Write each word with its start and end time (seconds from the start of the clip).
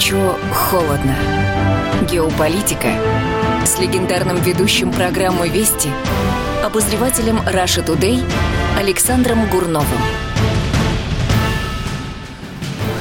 горячо, 0.00 0.38
холодно. 0.52 1.14
Геополитика 2.10 2.88
с 3.66 3.78
легендарным 3.78 4.36
ведущим 4.38 4.90
программы 4.90 5.48
«Вести» 5.48 5.90
обозревателем 6.64 7.40
Раша 7.46 7.82
Тудей 7.82 8.22
Александром 8.78 9.46
Гурновым. 9.50 10.00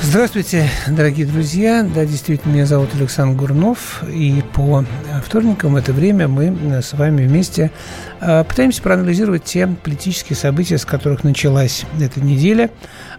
Здравствуйте, 0.02 0.70
дорогие 0.88 1.26
друзья. 1.26 1.84
Да, 1.84 2.06
действительно, 2.06 2.52
меня 2.52 2.66
зовут 2.66 2.90
Александр 2.96 3.38
Гурнов. 3.38 4.04
И 4.10 4.44
по 4.54 4.84
вторникам 5.24 5.74
в 5.74 5.76
это 5.76 5.94
время 5.94 6.28
мы 6.28 6.82
с 6.82 6.94
вами 6.94 7.26
вместе 7.26 7.72
э, 8.22 8.44
пытаемся 8.44 8.82
проанализировать 8.82 9.44
те 9.44 9.68
политические 9.68 10.36
события, 10.36 10.78
с 10.78 10.86
которых 10.86 11.24
началась 11.24 11.86
эта 12.00 12.22
неделя. 12.22 12.70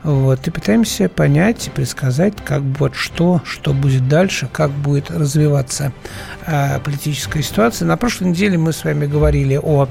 Вот, 0.02 0.46
и 0.46 0.50
пытаемся 0.50 1.08
понять 1.08 1.66
и 1.66 1.70
предсказать, 1.70 2.34
как 2.44 2.62
вот 2.78 2.94
что, 2.94 3.42
что 3.44 3.72
будет 3.72 4.08
дальше, 4.08 4.48
как 4.50 4.70
будет 4.70 5.10
развиваться 5.10 5.92
э, 6.46 6.80
политическая 6.80 7.42
ситуация. 7.42 7.86
На 7.86 7.96
прошлой 7.96 8.28
неделе 8.28 8.58
мы 8.58 8.72
с 8.72 8.84
вами 8.84 9.06
говорили 9.06 9.58
о 9.62 9.88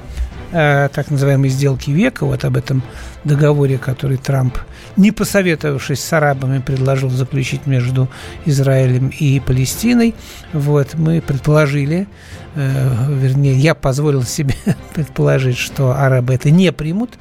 э, 0.52 0.90
так 0.94 1.12
называемой 1.12 1.50
сделки 1.50 1.92
века, 1.92 2.26
вот 2.26 2.46
об 2.46 2.58
этом 2.58 2.84
договоре, 3.24 3.78
который 3.78 4.18
Трамп, 4.18 4.58
не 4.96 5.12
посоветовавшись 5.12 6.04
с 6.04 6.14
арабами, 6.14 6.60
предложил 6.60 7.10
заключить 7.10 7.66
между 7.66 8.08
Израилем 8.46 9.10
и 9.10 9.40
Палестиной. 9.40 10.16
Вот, 10.54 10.96
мы 10.96 11.22
предположили, 11.22 12.08
э, 12.56 13.06
вернее, 13.10 13.56
я 13.56 13.76
позволил 13.76 14.24
себе 14.24 14.56
предположить, 14.94 15.58
что 15.58 15.92
арабы 15.92 16.34
это 16.34 16.50
не 16.50 16.72
примут. 16.72 17.12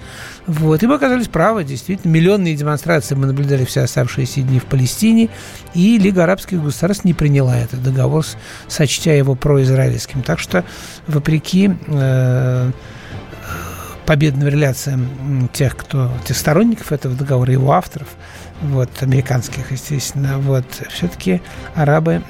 Вот, 0.46 0.82
и 0.82 0.86
мы 0.86 0.94
оказались 0.94 1.28
правы, 1.28 1.64
действительно. 1.64 2.10
Миллионные 2.10 2.56
демонстрации 2.56 3.14
мы 3.14 3.26
наблюдали 3.26 3.64
все 3.64 3.82
оставшиеся 3.82 4.40
дни 4.42 4.60
в 4.60 4.64
Палестине, 4.64 5.28
и 5.74 5.98
Лига 5.98 6.24
арабских 6.24 6.62
государств 6.62 7.04
не 7.04 7.12
приняла 7.12 7.58
этот 7.58 7.82
договор, 7.82 8.24
сочтя 8.66 9.12
его 9.12 9.34
произраильским. 9.34 10.22
Так 10.22 10.38
что, 10.38 10.64
вопреки 11.06 11.70
э, 11.86 12.70
победным 14.08 14.48
реляциям 14.48 15.50
тех, 15.52 15.76
кто, 15.76 16.10
тех 16.24 16.34
сторонников 16.34 16.92
этого 16.92 17.14
договора, 17.14 17.52
его 17.52 17.72
авторов, 17.72 18.08
вот, 18.62 18.90
американских, 19.00 19.70
естественно, 19.70 20.38
вот, 20.38 20.64
все-таки 20.90 21.40
арабы 21.74 22.22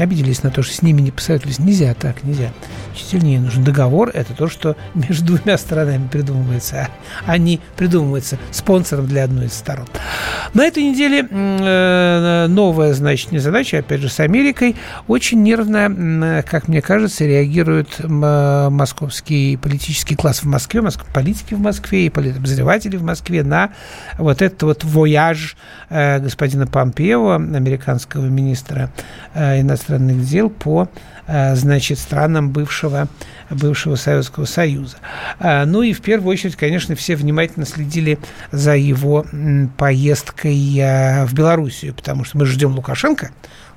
обиделись 0.00 0.42
на 0.42 0.50
то, 0.50 0.62
что 0.62 0.74
с 0.74 0.82
ними 0.82 1.00
не 1.00 1.10
посоветовались. 1.10 1.58
Нельзя 1.58 1.94
так, 1.94 2.22
нельзя. 2.22 2.50
Чуть 2.94 3.06
сильнее 3.06 3.40
нужен 3.40 3.64
договор. 3.64 4.10
Это 4.12 4.34
то, 4.34 4.48
что 4.48 4.76
между 4.94 5.24
двумя 5.36 5.56
сторонами 5.58 6.06
придумывается, 6.08 6.88
а 7.26 7.38
не 7.38 7.60
придумывается 7.76 8.38
спонсором 8.50 9.06
для 9.06 9.24
одной 9.24 9.46
из 9.46 9.54
сторон. 9.54 9.86
На 10.52 10.64
этой 10.64 10.82
неделе 10.82 11.26
э, 11.30 12.46
новая, 12.48 12.92
значит, 12.92 13.32
не 13.32 13.38
задача, 13.38 13.78
опять 13.78 14.00
же, 14.00 14.08
с 14.08 14.20
Америкой. 14.20 14.76
Очень 15.06 15.42
нервно, 15.42 16.42
как 16.48 16.68
мне 16.68 16.82
кажется, 16.82 17.24
реагирует 17.24 18.00
московский 18.00 19.56
политический 19.56 20.16
класс 20.16 20.42
в 20.42 20.46
Москве, 20.46 20.82
политики 21.14 21.54
в 21.54 21.60
Москве 21.60 22.06
и 22.06 22.10
политобозреватели 22.10 22.96
в 22.96 23.02
Москве 23.02 23.42
на 23.42 23.70
вот 24.18 24.42
этот 24.42 24.62
вот 24.62 24.84
вояж 24.84 25.56
господина 25.90 26.66
Помпео, 26.66 27.32
американского 27.32 28.26
министра 28.26 28.90
э, 29.34 29.60
иностранных 29.60 30.24
дел 30.24 30.50
по 30.50 30.88
э, 31.26 31.54
значит, 31.56 31.98
странам 31.98 32.50
бывшего, 32.50 33.08
бывшего 33.50 33.96
Советского 33.96 34.44
Союза. 34.44 34.96
Ну 35.40 35.82
и 35.82 35.92
в 35.92 36.00
первую 36.00 36.32
очередь, 36.32 36.56
конечно, 36.56 36.94
все 36.94 37.16
внимательно 37.16 37.66
следили 37.66 38.18
за 38.52 38.76
его 38.76 39.24
поездкой 39.76 40.54
в 41.26 41.32
Белоруссию, 41.32 41.94
потому 41.94 42.24
что 42.24 42.38
мы 42.38 42.46
ждем 42.46 42.74
Лукашенко, 42.74 43.30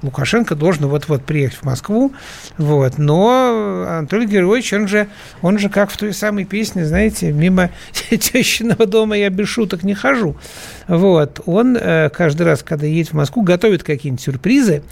Лукашенко 0.03 0.55
должен 0.55 0.87
вот-вот 0.87 1.23
приехать 1.23 1.57
в 1.57 1.63
Москву, 1.63 2.13
вот, 2.57 2.97
но 2.97 3.85
Анатолий 3.87 4.27
Георгиевич, 4.27 4.73
он 4.73 4.87
же, 4.87 5.07
он 5.41 5.57
же 5.57 5.69
как 5.69 5.89
в 5.89 5.97
той 5.97 6.13
самой 6.13 6.45
песне, 6.45 6.85
знаете, 6.85 7.31
мимо 7.31 7.69
тещиного 8.09 8.85
дома 8.85 9.17
я 9.17 9.29
без 9.29 9.47
шуток 9.47 9.83
не 9.83 9.93
хожу, 9.93 10.35
вот, 10.87 11.41
он 11.45 11.77
э, 11.77 12.09
каждый 12.09 12.43
раз, 12.43 12.63
когда 12.63 12.85
едет 12.85 13.11
в 13.11 13.13
Москву, 13.13 13.43
готовит 13.43 13.83
какие-нибудь 13.83 14.23
сюрпризы, 14.23 14.83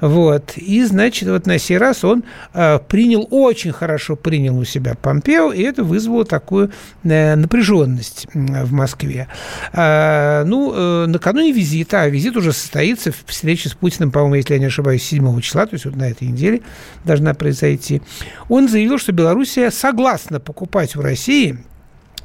вот, 0.00 0.54
и, 0.56 0.84
значит, 0.84 1.28
вот 1.28 1.46
на 1.46 1.58
сей 1.58 1.78
раз 1.78 2.04
он 2.04 2.24
э, 2.52 2.80
принял, 2.88 3.26
очень 3.30 3.72
хорошо 3.72 4.16
принял 4.16 4.58
у 4.58 4.64
себя 4.64 4.94
Помпео, 5.00 5.52
и 5.52 5.62
это 5.62 5.84
вызвало 5.84 6.24
такую 6.24 6.72
э, 7.04 7.36
напряженность 7.36 8.26
в 8.34 8.72
Москве. 8.72 9.28
А, 9.72 10.44
ну, 10.44 11.06
накануне 11.06 11.52
визита, 11.52 12.02
а 12.02 12.08
визит 12.08 12.36
уже 12.36 12.52
состоится, 12.52 13.12
встреча 13.26 13.68
с 13.68 13.74
Путиным, 13.74 14.10
по-моему, 14.10 14.34
если 14.36 14.55
я 14.56 14.60
не 14.60 14.66
ошибаюсь, 14.66 15.02
7 15.02 15.40
числа, 15.40 15.66
то 15.66 15.74
есть 15.74 15.84
вот 15.84 15.96
на 15.96 16.10
этой 16.10 16.28
неделе 16.28 16.62
должна 17.04 17.34
произойти, 17.34 18.02
он 18.48 18.68
заявил, 18.68 18.98
что 18.98 19.12
Белоруссия 19.12 19.70
согласна 19.70 20.40
покупать 20.40 20.96
в 20.96 21.00
России 21.00 21.58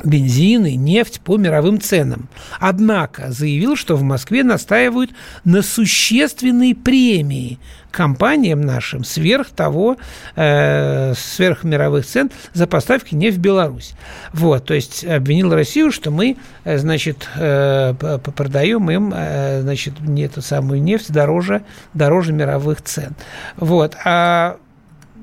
бензин 0.03 0.65
и 0.65 0.75
нефть 0.75 1.21
по 1.21 1.37
мировым 1.37 1.79
ценам. 1.79 2.29
Однако 2.59 3.31
заявил, 3.31 3.75
что 3.75 3.95
в 3.95 4.03
Москве 4.03 4.43
настаивают 4.43 5.11
на 5.43 5.61
существенной 5.61 6.75
премии 6.75 7.59
компаниям 7.91 8.61
нашим 8.61 9.03
сверх 9.03 9.49
того, 9.49 9.97
э, 10.35 11.13
сверх 11.15 11.63
мировых 11.63 12.05
цен 12.05 12.31
за 12.53 12.65
поставки 12.65 13.13
нефть 13.13 13.37
в 13.37 13.41
Беларусь. 13.41 13.93
Вот, 14.33 14.65
то 14.65 14.73
есть 14.73 15.03
обвинил 15.03 15.53
Россию, 15.53 15.91
что 15.91 16.09
мы, 16.09 16.37
э, 16.63 16.77
значит, 16.77 17.27
э, 17.35 17.93
продаем 18.35 18.89
им, 18.89 19.13
э, 19.13 19.61
значит, 19.61 19.99
не 19.99 20.23
эту 20.23 20.41
самую 20.41 20.81
нефть 20.81 21.11
дороже, 21.11 21.63
дороже 21.93 22.33
мировых 22.33 22.81
цен. 22.81 23.13
Вот, 23.57 23.95
а 24.05 24.57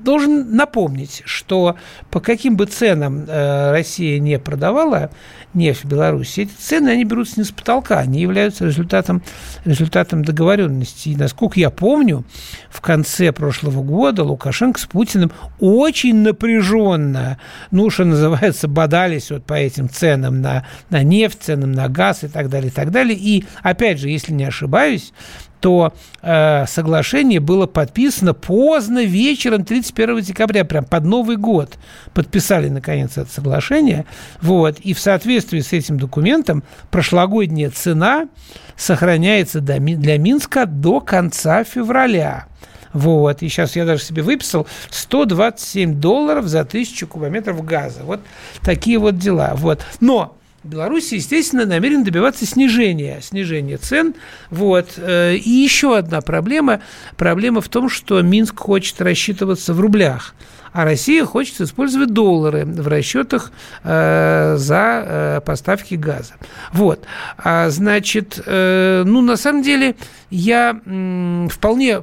должен 0.03 0.55
напомнить, 0.55 1.21
что 1.25 1.75
по 2.11 2.19
каким 2.19 2.55
бы 2.55 2.65
ценам 2.65 3.25
э, 3.27 3.71
Россия 3.71 4.19
не 4.19 4.39
продавала 4.39 5.11
нефть 5.53 5.83
в 5.83 5.87
Беларуси, 5.87 6.41
эти 6.41 6.51
цены, 6.51 6.89
они 6.89 7.05
берутся 7.05 7.39
не 7.39 7.43
с 7.43 7.51
потолка, 7.51 7.99
они 7.99 8.21
являются 8.21 8.65
результатом, 8.65 9.23
результатом 9.65 10.23
договоренности. 10.23 11.09
И, 11.09 11.15
насколько 11.15 11.59
я 11.59 11.69
помню, 11.69 12.23
в 12.69 12.81
конце 12.81 13.31
прошлого 13.31 13.81
года 13.81 14.23
Лукашенко 14.23 14.79
с 14.79 14.85
Путиным 14.85 15.31
очень 15.59 16.17
напряженно, 16.17 17.39
ну, 17.71 17.89
что 17.89 18.05
называется, 18.05 18.67
бодались 18.67 19.31
вот 19.31 19.45
по 19.45 19.53
этим 19.53 19.89
ценам 19.89 20.41
на, 20.41 20.65
на 20.89 21.03
нефть, 21.03 21.39
ценам 21.41 21.71
на 21.71 21.89
газ 21.89 22.23
и 22.23 22.27
так 22.27 22.49
далее, 22.49 22.69
и 22.69 22.73
так 22.73 22.91
далее. 22.91 23.17
И, 23.17 23.45
опять 23.63 23.99
же, 23.99 24.09
если 24.09 24.33
не 24.33 24.45
ошибаюсь, 24.45 25.13
то 25.59 25.93
э, 26.21 26.65
соглашение 26.67 27.39
было 27.39 27.65
подписано 27.65 28.33
поздно 28.33 29.03
вечером 29.03 29.65
31 29.65 30.21
декабря, 30.21 30.65
прям 30.65 30.85
под 30.85 31.05
Новый 31.05 31.37
год 31.37 31.77
подписали 32.13 32.69
наконец 32.69 33.17
это 33.17 33.31
соглашение. 33.31 34.05
Вот, 34.41 34.79
и 34.79 34.93
в 34.93 34.99
соответствии 34.99 35.59
с 35.59 35.73
этим 35.73 35.99
документом 35.99 36.63
прошлогодняя 36.91 37.69
цена 37.69 38.27
сохраняется 38.75 39.61
для 39.61 40.17
Минска 40.17 40.65
до 40.65 40.99
конца 41.01 41.63
февраля. 41.63 42.45
Вот. 42.93 43.43
И 43.43 43.49
сейчас 43.49 43.75
я 43.75 43.85
даже 43.85 44.03
себе 44.03 44.23
выписал 44.23 44.67
127 44.89 45.99
долларов 45.99 46.47
за 46.47 46.65
тысячу 46.65 47.07
кубометров 47.07 47.63
газа. 47.63 48.01
Вот 48.03 48.21
такие 48.61 48.97
вот 48.97 49.17
дела. 49.17 49.51
Вот. 49.55 49.85
Но 49.99 50.38
Беларусь, 50.63 51.11
естественно, 51.11 51.65
намерен 51.65 52.03
добиваться 52.03 52.45
снижения, 52.45 53.19
снижения 53.21 53.77
цен. 53.77 54.15
Вот. 54.49 54.93
Э, 54.97 55.35
и 55.35 55.49
еще 55.49 55.97
одна 55.97 56.21
проблема. 56.21 56.81
Проблема 57.17 57.61
в 57.61 57.69
том, 57.69 57.89
что 57.89 58.21
Минск 58.21 58.59
хочет 58.59 59.01
рассчитываться 59.01 59.73
в 59.73 59.79
рублях 59.79 60.33
а 60.71 60.85
Россия 60.85 61.25
хочет 61.25 61.61
использовать 61.61 62.13
доллары 62.13 62.65
в 62.65 62.87
расчетах 62.87 63.51
э, 63.83 64.55
за 64.57 65.03
э, 65.05 65.41
поставки 65.45 65.95
газа. 65.95 66.33
Вот. 66.71 67.05
А, 67.37 67.69
значит, 67.69 68.41
э, 68.45 69.03
ну, 69.05 69.21
на 69.21 69.37
самом 69.37 69.63
деле, 69.63 69.95
я 70.29 70.79
э, 70.85 71.47
вполне, 71.49 72.01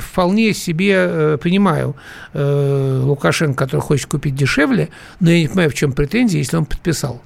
вполне 0.00 0.54
себе 0.54 0.94
э, 0.96 1.38
понимаю 1.42 1.96
э, 2.34 3.00
Лукашенко, 3.02 3.64
который 3.64 3.80
хочет 3.80 4.06
купить 4.06 4.34
дешевле, 4.36 4.90
но 5.20 5.30
я 5.30 5.40
не 5.40 5.48
понимаю, 5.48 5.70
в 5.70 5.74
чем 5.74 5.92
претензия, 5.92 6.38
если 6.38 6.56
он 6.56 6.66
подписал 6.66 7.20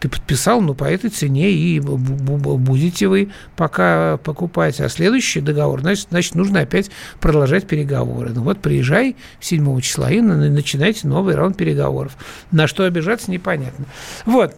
ты 0.00 0.08
подписал, 0.08 0.60
ну, 0.60 0.74
по 0.74 0.84
этой 0.84 1.10
цене 1.10 1.50
и 1.50 1.80
будете 1.80 3.08
вы 3.08 3.30
пока 3.56 4.18
покупать. 4.18 4.80
А 4.80 4.88
следующий 4.88 5.40
договор, 5.40 5.80
значит, 5.80 6.08
значит 6.10 6.34
нужно 6.34 6.60
опять 6.60 6.90
продолжать 7.20 7.66
переговоры. 7.66 8.30
Ну 8.34 8.42
вот 8.42 8.60
приезжай 8.60 9.16
7 9.40 9.80
числа 9.80 10.10
и 10.10 10.20
начинайте 10.20 11.08
новый 11.08 11.34
раунд 11.34 11.56
переговоров. 11.56 12.16
На 12.50 12.66
что 12.66 12.84
обижаться, 12.84 13.30
непонятно. 13.30 13.86
Вот. 14.24 14.54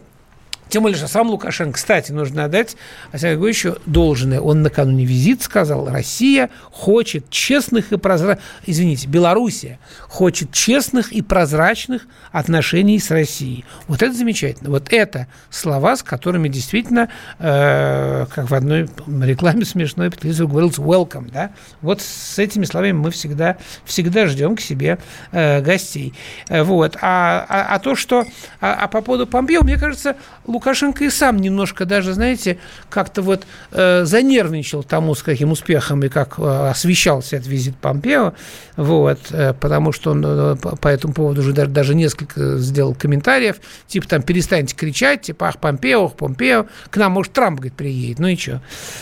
Тем 0.71 0.83
более, 0.83 0.97
что 0.97 1.09
сам 1.09 1.29
Лукашенко, 1.29 1.73
кстати, 1.73 2.13
нужно 2.13 2.45
отдать 2.45 2.77
Александру 3.11 3.41
Григорьевичу 3.41 3.77
должное. 3.85 4.39
Он 4.39 4.61
накануне 4.61 5.03
визит 5.03 5.41
сказал, 5.41 5.89
Россия 5.89 6.49
хочет 6.71 7.29
честных 7.29 7.91
и 7.91 7.97
прозрачных, 7.97 8.41
извините, 8.65 9.09
Белоруссия 9.09 9.79
хочет 10.03 10.53
честных 10.53 11.11
и 11.11 11.21
прозрачных 11.21 12.03
отношений 12.31 12.99
с 12.99 13.11
Россией. 13.11 13.65
Вот 13.89 14.01
это 14.01 14.13
замечательно. 14.13 14.69
Вот 14.69 14.93
это 14.93 15.27
слова, 15.49 15.97
с 15.97 16.03
которыми 16.03 16.47
действительно, 16.47 17.09
э, 17.39 18.25
как 18.33 18.49
в 18.49 18.53
одной 18.53 18.89
рекламе 19.07 19.65
смешной 19.65 20.09
по 20.09 20.15
телевизору 20.15 20.47
говорилось 20.47 20.77
welcome, 20.77 21.29
да? 21.29 21.51
Вот 21.81 21.99
с 21.99 22.39
этими 22.39 22.63
словами 22.63 22.93
мы 22.93 23.11
всегда, 23.11 23.57
всегда 23.83 24.25
ждем 24.25 24.55
к 24.55 24.61
себе 24.61 24.99
э, 25.33 25.59
гостей. 25.59 26.13
Э, 26.47 26.63
вот. 26.63 26.95
А, 27.01 27.45
а, 27.49 27.75
а 27.75 27.79
то, 27.79 27.93
что... 27.95 28.25
А, 28.61 28.75
а 28.83 28.87
по 28.87 29.01
поводу 29.01 29.27
Помпео, 29.27 29.63
мне 29.63 29.77
кажется, 29.77 30.15
Лукашенко 30.45 30.60
и 31.01 31.09
сам 31.09 31.37
немножко 31.37 31.85
даже, 31.85 32.13
знаете, 32.13 32.57
как-то 32.89 33.21
вот 33.21 33.45
э, 33.71 34.05
занервничал 34.05 34.83
тому, 34.83 35.15
с 35.15 35.23
каким 35.23 35.51
успехом 35.51 36.03
и 36.03 36.09
как 36.09 36.39
э, 36.39 36.69
освещался 36.69 37.37
этот 37.37 37.47
визит 37.47 37.75
Помпео, 37.77 38.33
вот, 38.77 39.19
э, 39.31 39.53
потому 39.53 39.91
что 39.91 40.11
он 40.11 40.23
э, 40.25 40.55
по 40.55 40.87
этому 40.87 41.13
поводу 41.13 41.41
уже 41.41 41.53
даже, 41.53 41.69
даже 41.69 41.95
несколько 41.95 42.57
сделал 42.57 42.95
комментариев, 42.95 43.57
типа 43.87 44.07
там 44.07 44.21
перестаньте 44.21 44.75
кричать, 44.75 45.23
типа 45.23 45.49
ах, 45.49 45.57
Помпео, 45.57 46.05
ах, 46.05 46.13
Помпео, 46.13 46.67
к 46.89 46.97
нам, 46.97 47.13
может, 47.13 47.33
Трамп, 47.33 47.59
говорит, 47.59 47.73
приедет, 47.73 48.19
ну 48.19 48.27
и 48.27 48.35
что. 48.35 48.61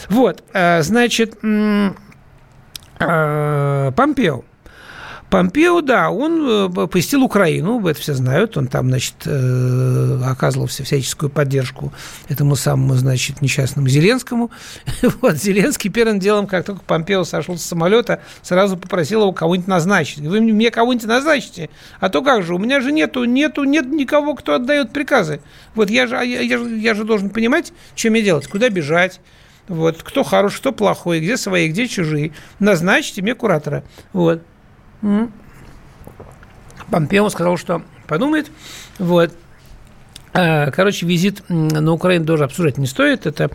Вот, 0.09 0.43
э, 0.53 0.81
значит, 0.81 1.37
э, 1.43 1.91
Помпео, 3.95 4.43
Помпео, 5.29 5.81
да, 5.81 6.09
он 6.09 6.69
э, 6.73 6.87
посетил 6.87 7.23
Украину, 7.23 7.85
это 7.87 7.99
все 7.99 8.13
знают, 8.13 8.57
он 8.57 8.67
там, 8.67 8.89
значит, 8.89 9.13
э, 9.25 10.21
оказывал 10.25 10.65
всяческую 10.65 11.29
поддержку 11.29 11.93
этому 12.29 12.55
самому, 12.55 12.95
значит, 12.95 13.41
несчастному 13.41 13.87
Зеленскому. 13.87 14.51
Вот, 15.21 15.35
Зеленский 15.35 15.89
первым 15.89 16.19
делом, 16.19 16.47
как 16.47 16.65
только 16.65 16.81
Помпео 16.83 17.23
сошел 17.25 17.57
с 17.57 17.63
самолета, 17.63 18.21
сразу 18.41 18.77
попросил 18.77 19.21
его 19.21 19.31
кого-нибудь 19.31 19.67
назначить. 19.67 20.19
Вы 20.19 20.41
мне 20.41 20.71
кого-нибудь 20.71 21.07
назначите, 21.07 21.69
а 21.99 22.09
то 22.09 22.21
как 22.23 22.43
же, 22.43 22.55
у 22.55 22.57
меня 22.57 22.81
же 22.81 22.91
нету, 22.91 23.23
нету, 23.25 23.63
нет 23.65 23.85
никого, 23.85 24.33
кто 24.33 24.55
отдает 24.55 24.91
приказы. 24.91 25.41
Вот 25.75 25.89
я 25.89 26.07
же, 26.07 26.15
я, 26.15 26.41
я, 26.41 26.57
я 26.57 26.93
же 26.95 27.03
должен 27.03 27.29
понимать, 27.29 27.71
чем 27.95 28.13
мне 28.13 28.23
делать, 28.23 28.47
куда 28.47 28.69
бежать, 28.69 29.21
вот, 29.67 30.01
кто 30.01 30.23
хороший, 30.23 30.57
кто 30.57 30.71
плохой, 30.71 31.19
где 31.19 31.37
свои, 31.37 31.69
где 31.69 31.87
чужие. 31.87 32.33
Назначьте 32.57 33.21
мне 33.21 33.35
куратора. 33.35 33.83
Вот. 34.13 34.41
Помпео 36.89 37.29
сказал, 37.29 37.57
что 37.57 37.83
подумает. 38.07 38.51
Вот. 38.97 39.31
А, 40.31 40.69
короче, 40.71 41.05
визит 41.07 41.43
на 41.49 41.91
Украину 41.91 42.25
тоже 42.25 42.43
обсуждать 42.43 42.77
не 42.77 42.85
стоит. 42.85 43.25
Это, 43.25 43.49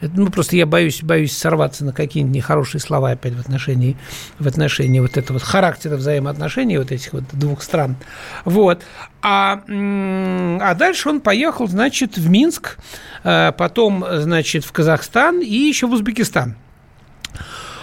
это 0.00 0.12
ну, 0.14 0.30
просто 0.30 0.56
я 0.56 0.64
боюсь, 0.64 1.02
боюсь 1.02 1.36
сорваться 1.36 1.84
на 1.84 1.92
какие-нибудь 1.92 2.36
нехорошие 2.36 2.80
слова 2.80 3.10
опять 3.10 3.34
в 3.34 3.40
отношении, 3.40 3.96
в 4.38 4.46
отношении 4.46 5.00
вот 5.00 5.16
этого 5.16 5.34
вот 5.34 5.42
характера 5.42 5.96
взаимоотношений 5.96 6.78
вот 6.78 6.92
этих 6.92 7.12
вот 7.12 7.24
двух 7.32 7.62
стран. 7.62 7.96
Вот. 8.44 8.82
А, 9.22 9.62
а 9.68 10.74
дальше 10.74 11.08
он 11.08 11.20
поехал, 11.20 11.66
значит, 11.66 12.16
в 12.16 12.30
Минск, 12.30 12.78
а, 13.24 13.52
потом, 13.52 14.04
значит, 14.08 14.64
в 14.64 14.72
Казахстан 14.72 15.40
и 15.40 15.54
еще 15.54 15.88
в 15.88 15.92
Узбекистан. 15.92 16.56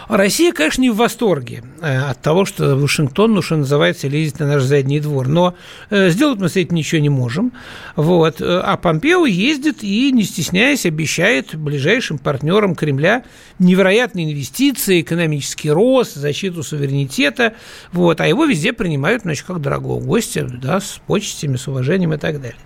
Россия, 0.08 0.54
конечно, 0.54 0.82
не 0.82 0.90
в 0.90 0.96
восторге 0.96 1.64
э, 1.82 1.98
от 1.98 2.22
того, 2.22 2.46
что 2.46 2.76
Вашингтон, 2.76 3.34
ну, 3.34 3.42
что 3.42 3.58
называется, 3.58 4.08
лезет 4.08 4.40
на 4.40 4.48
наш 4.48 4.64
задний 4.64 5.00
двор. 5.00 5.28
Но 5.28 5.56
э, 5.90 6.10
сделать 6.10 6.40
мы 6.40 6.50
с 6.50 6.56
этим 6.56 6.76
ничего 6.76 7.02
не 7.02 7.10
можем. 7.10 7.52
Вот. 7.96 8.42
А 8.42 8.78
Помпео 8.78 9.26
ездит 9.26 9.84
и, 9.84 10.12
не 10.12 10.24
стесняясь, 10.24 10.86
обещает 10.86 11.56
ближайшим 11.56 12.18
партнерам 12.18 12.76
Кремля 12.76 13.24
невероятные 13.60 14.32
инвестиции, 14.32 15.02
экономический 15.02 15.72
рост, 15.72 16.16
защиту 16.16 16.64
суверенитета. 16.64 17.54
Вот. 17.92 18.22
А 18.22 18.28
его 18.28 18.46
везде 18.46 18.74
принимают, 18.74 19.24
значит, 19.24 19.46
как 19.46 19.62
дорогого 19.62 20.00
гостя, 20.00 20.48
да, 20.50 20.80
с 20.80 21.02
почестями, 21.06 21.58
с 21.58 21.68
уважением 21.68 22.14
и 22.14 22.18
так 22.18 22.42
далее. 22.42 22.60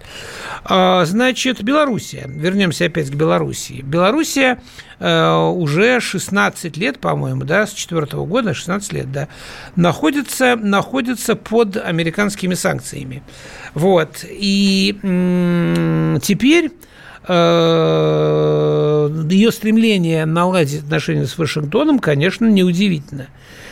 А, 0.64 1.06
значит, 1.06 1.64
Белоруссия. 1.64 2.26
Вернемся 2.28 2.86
опять 2.86 3.10
к 3.10 3.16
Белоруссии. 3.16 3.82
Белоруссия 3.82 4.62
уже 5.02 6.00
16 6.00 6.78
лет, 6.78 7.00
по-моему, 7.00 7.44
да, 7.44 7.66
с 7.66 7.74
4 7.74 8.06
года, 8.26 8.54
16 8.54 8.94
лет, 8.94 9.12
да, 9.12 9.28
находится, 9.76 10.56
находится 10.56 11.36
под 11.36 11.78
американскими 11.78 12.54
санкциями. 12.54 13.24
Вот. 13.74 14.24
И 14.30 14.96
теперь 16.22 16.72
э, 17.28 19.10
ее 19.30 19.52
стремление 19.52 20.26
наладить 20.26 20.84
отношения 20.84 21.26
с 21.26 21.38
Вашингтоном, 21.38 22.00
конечно, 22.00 22.46
неудивительно. 22.46 23.28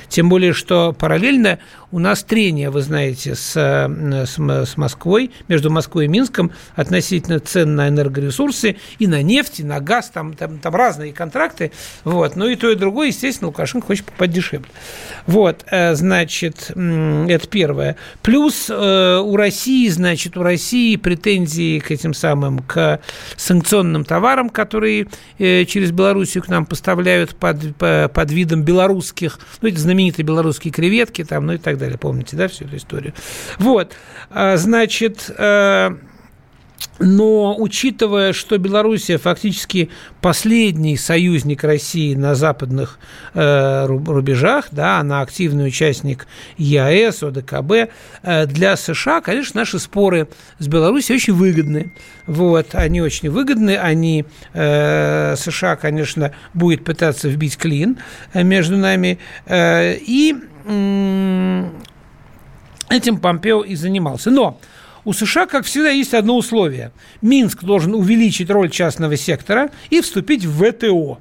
Тем 0.10 0.30
более, 0.30 0.54
что 0.54 0.94
параллельно 0.94 1.60
у 1.92 2.00
нас 2.00 2.24
трение, 2.24 2.70
вы 2.70 2.82
знаете, 2.82 3.36
с, 3.36 3.54
с, 3.54 4.38
с 4.38 4.78
Москвой, 4.78 5.32
между 5.48 5.72
Москвой 5.72 6.06
и 6.06 6.08
Минском 6.08 6.52
относительно 6.76 7.40
цен 7.40 7.76
на 7.76 7.90
энергоресурсы 7.90 8.78
и 9.00 9.08
на 9.08 9.22
нефть, 9.22 9.62
и 9.62 9.64
на 9.64 9.80
газ, 9.80 10.12
там, 10.14 10.34
там, 10.34 10.60
там 10.60 10.76
разные 10.76 11.14
контракты. 11.14 11.72
Вот. 12.04 12.36
Но 12.36 12.48
и 12.48 12.56
то, 12.56 12.70
и 12.70 12.76
другое, 12.76 13.08
естественно, 13.08 13.48
Лукашенко 13.48 13.88
хочет 13.88 14.06
покупать 14.06 14.32
дешевле. 14.32 14.70
Вот, 15.26 15.66
э, 15.72 15.96
значит, 15.96 16.72
это 16.72 17.48
первое. 17.48 17.96
Плюс 18.22 18.68
э, 18.70 19.18
у 19.18 19.36
России, 19.36 19.88
значит, 19.90 20.38
у 20.38 20.44
России 20.44 20.96
претензии 20.96 21.80
к 21.80 21.92
этим 21.92 22.14
самым, 22.14 22.60
к 22.60 23.00
санкционным 23.36 24.06
товарам, 24.06 24.50
которые 24.50 25.08
э, 25.38 25.66
через 25.66 25.92
Белоруссию 25.92 26.44
к 26.44 26.48
нам 26.50 26.66
поставляют 26.66 27.36
под, 27.36 27.76
под 27.76 28.32
видом 28.32 28.64
белорусских, 28.64 29.40
ну, 29.62 29.70
эти 29.70 29.78
знаменитые 30.00 30.26
белорусские 30.26 30.72
креветки, 30.72 31.24
там, 31.26 31.46
ну 31.46 31.54
и 31.54 31.58
так 31.58 31.78
далее. 31.78 31.98
Помните, 31.98 32.38
да, 32.38 32.48
всю 32.48 32.66
эту 32.66 32.78
историю? 32.78 33.14
Вот, 33.58 33.94
а, 34.30 34.56
значит, 34.56 35.30
э, 35.38 35.92
но 37.00 37.56
учитывая, 37.58 38.34
что 38.34 38.58
Белоруссия 38.58 39.18
фактически 39.18 39.90
последний 40.22 40.98
союзник 40.98 41.64
России 41.64 42.14
на 42.14 42.36
западных 42.36 43.00
э, 43.34 43.86
рубежах, 43.86 44.68
да, 44.72 45.00
она 45.00 45.22
активный 45.22 45.68
участник 45.68 46.28
ЕАЭС, 46.58 47.24
ОДКБ, 47.24 47.90
э, 48.24 48.46
для 48.48 48.76
США, 48.76 49.22
конечно, 49.22 49.62
наши 49.62 49.80
споры 49.80 50.28
с 50.60 50.68
Белоруссией 50.68 51.18
очень 51.18 51.34
выгодны. 51.34 51.94
Вот, 52.28 52.76
они 52.76 53.02
очень 53.02 53.30
выгодны, 53.30 53.78
они, 53.78 54.26
э, 54.54 55.36
США, 55.38 55.78
конечно, 55.78 56.34
будет 56.54 56.84
пытаться 56.84 57.30
вбить 57.30 57.58
клин 57.58 57.98
э, 58.34 58.44
между 58.44 58.76
нами, 58.76 59.20
э, 59.46 59.96
и 59.96 60.36
э, 60.66 61.70
этим 62.90 63.20
Помпео 63.20 63.62
и 63.62 63.76
занимался. 63.76 64.32
Но 64.32 64.60
у 65.06 65.14
США, 65.14 65.46
как 65.46 65.66
всегда, 65.66 65.90
есть 65.90 66.14
одно 66.14 66.38
условие. 66.38 66.92
Минск 67.22 67.64
должен 67.64 67.94
увеличить 67.94 68.50
роль 68.50 68.70
частного 68.70 69.16
сектора 69.18 69.70
и 69.90 70.02
вступить 70.02 70.46
в 70.46 70.64
ВТО. 70.64 71.20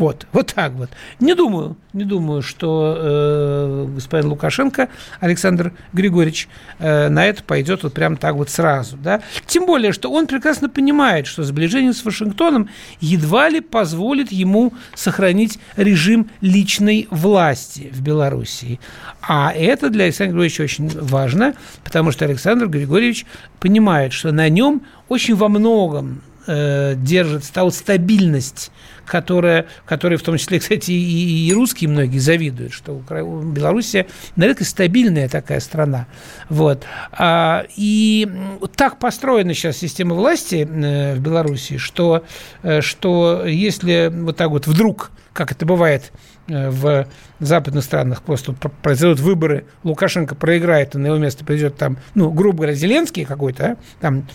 Вот, 0.00 0.26
вот 0.32 0.54
так 0.54 0.72
вот. 0.72 0.88
Не 1.20 1.34
думаю, 1.34 1.76
не 1.92 2.04
думаю, 2.04 2.40
что 2.40 2.96
э, 2.98 3.86
господин 3.96 4.30
Лукашенко, 4.30 4.88
Александр 5.20 5.74
Григорьевич, 5.92 6.48
э, 6.78 7.10
на 7.10 7.26
это 7.26 7.44
пойдет 7.44 7.82
вот 7.82 7.92
прям 7.92 8.16
так 8.16 8.34
вот 8.34 8.48
сразу, 8.48 8.96
да. 8.96 9.20
Тем 9.46 9.66
более, 9.66 9.92
что 9.92 10.10
он 10.10 10.26
прекрасно 10.26 10.70
понимает, 10.70 11.26
что 11.26 11.42
сближение 11.42 11.92
с 11.92 12.02
Вашингтоном 12.02 12.70
едва 13.02 13.50
ли 13.50 13.60
позволит 13.60 14.32
ему 14.32 14.72
сохранить 14.94 15.58
режим 15.76 16.30
личной 16.40 17.06
власти 17.10 17.90
в 17.92 18.00
Белоруссии. 18.00 18.80
А 19.20 19.52
это 19.52 19.90
для 19.90 20.04
Александра 20.04 20.32
Григорьевича 20.32 20.62
очень 20.62 20.88
важно, 20.98 21.52
потому 21.84 22.10
что 22.10 22.24
Александр 22.24 22.68
Григорьевич 22.68 23.26
понимает, 23.58 24.14
что 24.14 24.32
на 24.32 24.48
нем 24.48 24.80
очень 25.10 25.34
во 25.34 25.50
многом 25.50 26.22
э, 26.50 26.94
держится 26.96 27.52
та 27.52 27.64
вот 27.64 27.74
стабильность, 27.74 28.72
которая, 29.06 29.66
которой 29.86 30.16
в 30.16 30.22
том 30.22 30.36
числе, 30.36 30.58
кстати, 30.58 30.90
и, 30.90 31.48
и 31.48 31.52
русские 31.52 31.90
многие 31.90 32.18
завидуют, 32.18 32.72
что 32.72 33.02
Белоруссия, 33.08 34.06
наверное, 34.36 34.64
стабильная 34.64 35.28
такая 35.28 35.60
страна. 35.60 36.06
Вот. 36.48 36.84
А, 37.12 37.66
и 37.76 38.28
так 38.76 38.98
построена 38.98 39.54
сейчас 39.54 39.78
система 39.78 40.14
власти 40.14 40.68
э, 40.68 41.14
в 41.14 41.20
Беларуси, 41.20 41.76
что, 41.76 42.24
э, 42.62 42.80
что 42.80 43.44
если 43.46 44.10
вот 44.12 44.36
так 44.36 44.50
вот 44.50 44.66
вдруг, 44.66 45.10
как 45.32 45.52
это 45.52 45.64
бывает 45.66 46.12
в 46.48 47.06
западных 47.38 47.84
странах, 47.84 48.22
просто 48.22 48.52
произойдут 48.82 49.20
выборы, 49.20 49.66
Лукашенко 49.84 50.34
проиграет, 50.34 50.96
и 50.96 50.98
на 50.98 51.06
его 51.06 51.16
место 51.16 51.44
придет 51.44 51.76
там, 51.76 51.96
ну, 52.16 52.32
грубо 52.32 52.58
говоря, 52.58 52.74
Зеленский 52.74 53.24
какой-то, 53.24 53.64
а, 53.64 53.76
там 54.00 54.26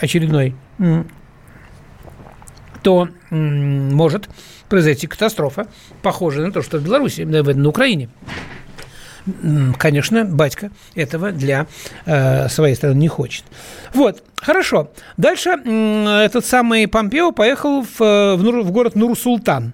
очередной 0.00 0.54
то 2.82 3.08
может 3.30 4.28
произойти 4.68 5.06
катастрофа, 5.06 5.66
похожая 6.02 6.46
на 6.46 6.52
то, 6.52 6.62
что 6.62 6.78
в 6.78 6.84
Беларуси, 6.84 7.22
на 7.22 7.68
Украине. 7.68 8.08
конечно, 9.78 10.24
батька 10.24 10.70
этого 10.94 11.32
для 11.32 11.66
э, 12.06 12.48
своей 12.48 12.74
страны 12.74 12.94
не 12.94 13.08
хочет. 13.08 13.44
Вот, 13.94 14.22
хорошо. 14.36 14.90
Дальше 15.16 15.50
этот 15.50 16.46
самый 16.46 16.86
Помпео 16.88 17.32
поехал 17.32 17.82
в, 17.82 18.00
э, 18.00 18.36
в, 18.36 18.62
в 18.64 18.70
город 18.70 18.96
Нур-Султан. 18.96 19.72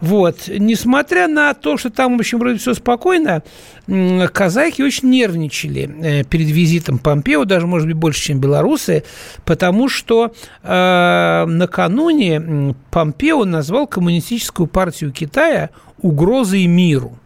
Вот. 0.00 0.48
Несмотря 0.48 1.28
на 1.28 1.54
то, 1.54 1.76
что 1.76 1.90
там, 1.90 2.16
в 2.16 2.20
общем, 2.20 2.38
вроде 2.38 2.58
все 2.58 2.74
спокойно, 2.74 3.42
казахи 3.86 4.82
очень 4.82 5.10
нервничали 5.10 5.90
э, 6.02 6.24
перед 6.24 6.48
визитом 6.48 6.98
Помпео, 6.98 7.44
даже, 7.44 7.66
может 7.66 7.86
быть, 7.86 7.96
больше, 7.96 8.20
чем 8.20 8.40
белорусы, 8.40 9.04
потому 9.44 9.88
что 9.88 10.34
э, 10.62 11.44
накануне 11.46 12.74
Помпео 12.90 13.44
назвал 13.44 13.86
коммунистическую 13.86 14.66
партию 14.66 15.12
Китая 15.12 15.70
угрозой 15.98 16.66
миру. 16.66 17.18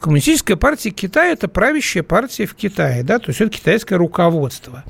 Коммунистическая 0.00 0.56
партия 0.56 0.90
Китая– 0.90 1.32
это 1.32 1.48
правящая 1.48 2.02
партия 2.02 2.44
в 2.44 2.54
Китае, 2.54 3.02
да, 3.02 3.18
то 3.18 3.30
есть 3.30 3.40
это 3.40 3.50
китайское 3.50 3.98
руководство. 3.98 4.84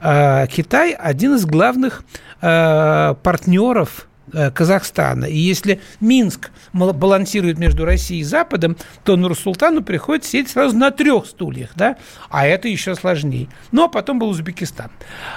А 0.00 0.46
Китай– 0.46 0.92
один 0.98 1.36
из 1.36 1.46
главных 1.46 2.04
э, 2.42 3.14
партнеров 3.22 4.07
Казахстана. 4.54 5.26
И 5.26 5.36
если 5.36 5.80
Минск 6.00 6.50
балансирует 6.72 7.58
между 7.58 7.84
Россией 7.84 8.20
и 8.20 8.24
Западом, 8.24 8.76
то 9.04 9.16
Нур-Султану 9.16 9.82
приходится 9.82 10.30
сидеть 10.30 10.50
сразу 10.50 10.76
на 10.76 10.90
трех 10.90 11.26
стульях, 11.26 11.70
да, 11.74 11.96
а 12.30 12.46
это 12.46 12.68
еще 12.68 12.94
сложнее. 12.94 13.48
Ну, 13.72 13.84
а 13.84 13.88
потом 13.88 14.18
был 14.18 14.28
Узбекистан. 14.28 14.90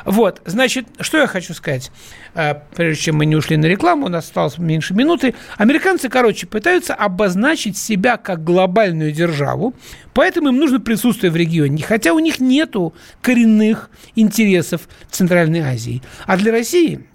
Вот, 0.06 0.42
значит, 0.46 0.88
что 1.00 1.18
я 1.18 1.28
хочу 1.28 1.54
сказать, 1.54 1.92
э, 2.36 2.56
прежде 2.76 3.04
чем 3.04 3.18
мы 3.18 3.26
не 3.26 3.36
ушли 3.36 3.58
на 3.58 3.66
рекламу, 3.66 4.06
у 4.06 4.10
нас 4.10 4.26
осталось 4.26 4.58
меньше 4.58 4.94
минуты. 4.94 5.36
Американцы, 5.58 6.10
короче, 6.10 6.48
пытаются 6.48 6.94
обозначить 6.94 7.78
себя 7.78 8.18
как 8.18 8.44
глобальную 8.44 9.12
державу, 9.12 9.74
поэтому 10.14 10.50
им 10.50 10.58
нужно 10.58 10.80
присутствие 10.80 11.32
в 11.32 11.36
регионе, 11.36 11.84
хотя 11.84 12.14
у 12.14 12.20
них 12.20 12.40
нету 12.40 12.94
коренных 13.22 13.90
интересов 14.16 14.82
в 15.08 15.16
Центральной 15.16 15.62
Азии. 15.62 16.02
А 16.26 16.38
для 16.38 16.52
России– 16.52 17.06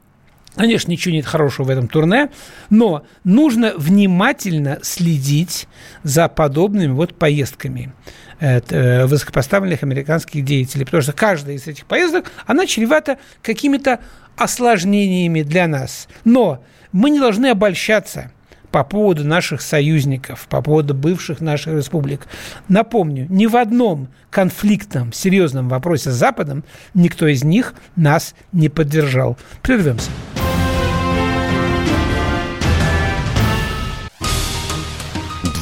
Конечно, 0.56 0.90
ничего 0.90 1.14
нет 1.14 1.26
хорошего 1.26 1.66
в 1.66 1.70
этом 1.70 1.86
турне, 1.86 2.30
но 2.70 3.04
нужно 3.24 3.74
внимательно 3.76 4.78
следить 4.82 5.68
за 6.02 6.28
подобными 6.28 6.92
вот 6.92 7.14
поездками 7.14 7.92
э, 8.40 9.04
высокопоставленных 9.04 9.82
американских 9.82 10.44
деятелей, 10.44 10.86
потому 10.86 11.02
что 11.02 11.12
каждая 11.12 11.56
из 11.56 11.66
этих 11.66 11.84
поездок, 11.84 12.32
она 12.46 12.66
чревата 12.66 13.18
какими-то 13.42 14.00
осложнениями 14.36 15.42
для 15.42 15.66
нас. 15.66 16.08
Но 16.24 16.62
мы 16.90 17.10
не 17.10 17.20
должны 17.20 17.48
обольщаться 17.48 18.32
по 18.70 18.82
поводу 18.84 19.24
наших 19.24 19.60
союзников, 19.60 20.46
по 20.48 20.62
поводу 20.62 20.94
бывших 20.94 21.40
наших 21.40 21.74
республик. 21.74 22.26
Напомню, 22.68 23.26
ни 23.28 23.46
в 23.46 23.56
одном 23.56 24.08
конфликтном, 24.30 25.12
серьезном 25.12 25.68
вопросе 25.68 26.10
с 26.10 26.14
Западом 26.14 26.64
никто 26.94 27.26
из 27.26 27.44
них 27.44 27.74
нас 27.94 28.34
не 28.52 28.68
поддержал. 28.68 29.38
Прервемся. 29.62 30.10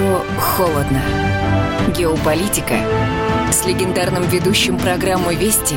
Горячо, 0.00 0.24
холодно. 0.38 1.02
Геополитика 1.96 2.76
с 3.52 3.66
легендарным 3.66 4.26
ведущим 4.28 4.78
программы 4.78 5.34
«Вести» 5.34 5.76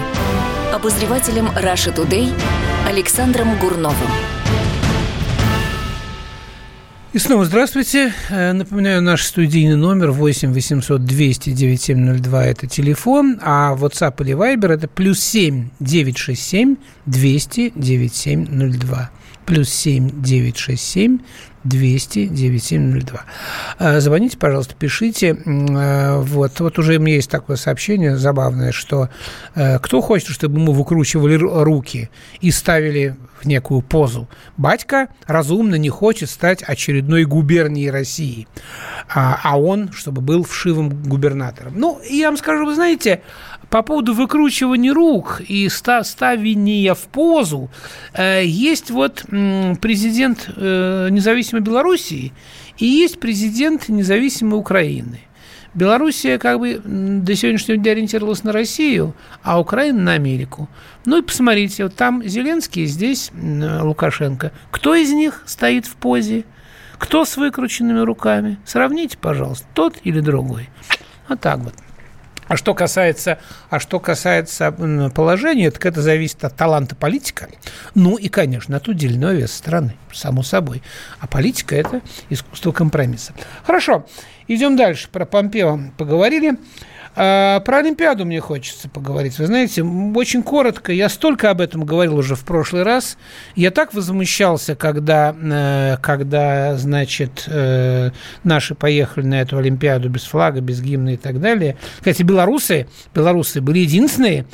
обозревателем 0.73 1.49
Раша 1.55 1.91
Тудей 1.91 2.33
Александром 2.87 3.59
Гурновым. 3.59 4.09
И 7.11 7.19
снова 7.19 7.45
здравствуйте. 7.45 8.13
Э, 8.29 8.53
напоминаю, 8.53 9.01
наш 9.01 9.23
студийный 9.23 9.75
номер 9.75 10.11
8 10.11 10.53
800 10.53 11.05
200 11.05 11.51
9702– 11.51 12.45
это 12.45 12.67
телефон, 12.67 13.39
а 13.41 13.75
WhatsApp 13.75 14.23
или 14.23 14.33
Viber– 14.33 14.71
это 14.73 14.87
плюс 14.87 15.19
7 15.19 15.69
967 15.79 16.77
200 17.05 17.73
9702. 17.75 19.11
Плюс 19.45 19.69
7 19.69 20.21
967 20.21 21.19
200 21.63 22.27
9702. 22.27 23.99
Звоните, 23.99 24.37
пожалуйста, 24.37 24.75
пишите. 24.75 25.37
А, 25.45 26.19
вот, 26.19 26.59
вот 26.59 26.79
уже 26.79 26.97
у 26.97 26.99
меня 26.99 27.15
есть 27.15 27.29
такое 27.29 27.57
сообщение 27.57 28.17
забавное, 28.17 28.71
что 28.71 29.09
э, 29.55 29.79
кто 29.79 30.01
хочет, 30.01 30.29
чтобы 30.29 30.59
мы 30.59 30.73
выкручивали 30.73 31.35
руки 31.35 32.09
и 32.41 32.51
ставили 32.51 33.15
в 33.41 33.45
некую 33.45 33.81
позу. 33.81 34.27
Батька 34.57 35.09
разумно 35.25 35.75
не 35.75 35.89
хочет 35.89 36.29
стать 36.29 36.63
очередной 36.63 37.25
губернией 37.25 37.89
России, 37.89 38.47
а, 39.13 39.39
а 39.43 39.59
он, 39.59 39.91
чтобы 39.91 40.21
был 40.21 40.43
вшивым 40.43 40.89
губернатором. 40.89 41.73
Ну, 41.75 41.99
я 42.09 42.29
вам 42.29 42.37
скажу, 42.37 42.65
вы 42.65 42.75
знаете, 42.75 43.21
по 43.69 43.81
поводу 43.81 44.13
выкручивания 44.13 44.93
рук 44.93 45.41
и 45.47 45.67
ставения 45.67 46.93
в 46.93 47.01
позу, 47.07 47.69
э, 48.13 48.43
есть 48.45 48.91
вот 48.91 49.25
президент 49.81 50.47
э, 50.55 51.07
независимой 51.53 51.61
Белоруссии 51.61 52.33
и 52.77 52.85
есть 52.85 53.19
президент 53.19 53.89
независимой 53.89 54.59
Украины. 54.59 55.19
Белоруссия 55.73 56.37
как 56.37 56.59
бы 56.59 56.79
до 56.83 57.35
сегодняшнего 57.35 57.77
дня 57.77 57.93
ориентировалась 57.93 58.43
на 58.43 58.51
Россию, 58.51 59.15
а 59.41 59.59
Украина 59.59 59.99
на 60.01 60.13
Америку. 60.13 60.69
Ну 61.05 61.17
и 61.17 61.23
посмотрите, 61.23 61.83
вот 61.83 61.95
там 61.95 62.23
Зеленский, 62.23 62.85
здесь 62.85 63.31
Лукашенко. 63.33 64.51
Кто 64.69 64.93
из 64.93 65.11
них 65.11 65.41
стоит 65.47 65.87
в 65.87 65.95
позе? 65.95 66.45
Кто 66.99 67.25
с 67.25 67.37
выкрученными 67.37 67.99
руками? 67.99 68.59
Сравните, 68.65 69.17
пожалуйста, 69.17 69.65
тот 69.73 69.97
или 70.03 70.19
другой. 70.19 70.69
Вот 71.27 71.41
так 71.41 71.59
вот. 71.59 71.73
А 72.53 72.55
что 72.55 72.75
касается, 72.75 73.39
а 73.71 73.79
что 73.79 73.99
касается 73.99 74.71
положения, 75.15 75.71
так 75.71 75.87
это 75.87 76.03
зависит 76.03 76.43
от 76.43 76.55
таланта 76.55 76.95
политика. 76.95 77.49
Ну 77.95 78.15
и, 78.15 78.29
конечно, 78.29 78.77
от 78.77 78.87
удельного 78.87 79.31
веса 79.31 79.57
страны, 79.57 79.95
само 80.13 80.43
собой. 80.43 80.83
А 81.19 81.25
политика– 81.25 81.75
это 81.77 82.01
искусство 82.29 82.71
компромисса. 82.71 83.33
Хорошо, 83.65 84.05
идем 84.47 84.77
дальше. 84.77 85.09
Про 85.11 85.25
Помпео 85.25 85.79
поговорили. 85.97 86.59
А, 87.15 87.59
про 87.59 87.77
Олимпиаду 87.77 88.25
мне 88.25 88.39
хочется 88.39 88.89
поговорить. 88.89 89.37
Вы 89.37 89.45
знаете, 89.45 89.83
очень 89.83 90.41
коротко, 90.43 90.91
я 90.91 91.09
столько 91.09 91.51
об 91.51 91.61
этом 91.61 91.85
говорил 91.85 92.17
уже 92.17 92.35
в 92.35 92.43
прошлый 92.43 92.83
раз. 92.83 93.17
Я 93.55 93.71
так 93.71 93.93
возмущался, 93.93 94.75
когда, 94.75 95.35
э, 95.39 95.97
когда 96.01 96.75
значит, 96.75 97.45
э, 97.47 98.11
наши 98.43 98.73
поехали 98.75 99.25
на 99.25 99.41
эту 99.41 99.57
Олимпиаду 99.57 100.09
без 100.09 100.23
флага, 100.23 100.61
без 100.61 100.81
гимна 100.81 101.13
и 101.13 101.17
так 101.17 101.39
далее. 101.39 101.77
Кстати, 101.97 102.23
белорусы, 102.23 102.87
белорусы 103.13 103.61
были 103.61 103.79
единственные, 103.79 104.45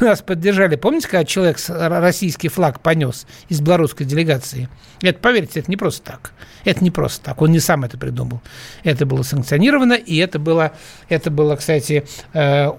нас 0.00 0.22
поддержали. 0.22 0.76
Помните, 0.76 1.08
когда 1.08 1.24
человек 1.24 1.58
российский 1.68 2.48
флаг 2.48 2.80
понес 2.80 3.26
из 3.48 3.60
белорусской 3.60 4.06
делегации? 4.06 4.68
Это, 5.00 5.18
поверьте, 5.18 5.60
это 5.60 5.70
не 5.70 5.76
просто 5.76 6.12
так. 6.12 6.32
Это 6.64 6.82
не 6.82 6.90
просто 6.90 7.24
так. 7.24 7.42
Он 7.42 7.50
не 7.50 7.60
сам 7.60 7.84
это 7.84 7.98
придумал. 7.98 8.40
Это 8.84 9.06
было 9.06 9.22
санкционировано, 9.22 9.94
и 9.94 10.16
это 10.16 10.38
было, 10.38 10.72
это 11.08 11.30
было 11.30 11.56
кстати, 11.56 12.04
э, 12.32 12.70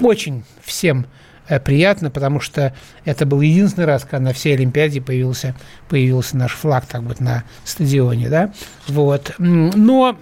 очень 0.00 0.44
всем 0.62 1.06
э, 1.48 1.60
приятно, 1.60 2.10
потому 2.10 2.40
что 2.40 2.74
это 3.04 3.26
был 3.26 3.40
единственный 3.40 3.84
раз, 3.84 4.02
когда 4.04 4.20
на 4.20 4.32
всей 4.32 4.54
Олимпиаде 4.54 5.00
появился, 5.00 5.54
появился 5.88 6.36
наш 6.36 6.52
флаг 6.52 6.86
так 6.86 7.02
вот 7.02 7.20
на 7.20 7.44
стадионе, 7.64 8.28
да, 8.28 8.52
вот. 8.88 9.34
Но 9.38 10.16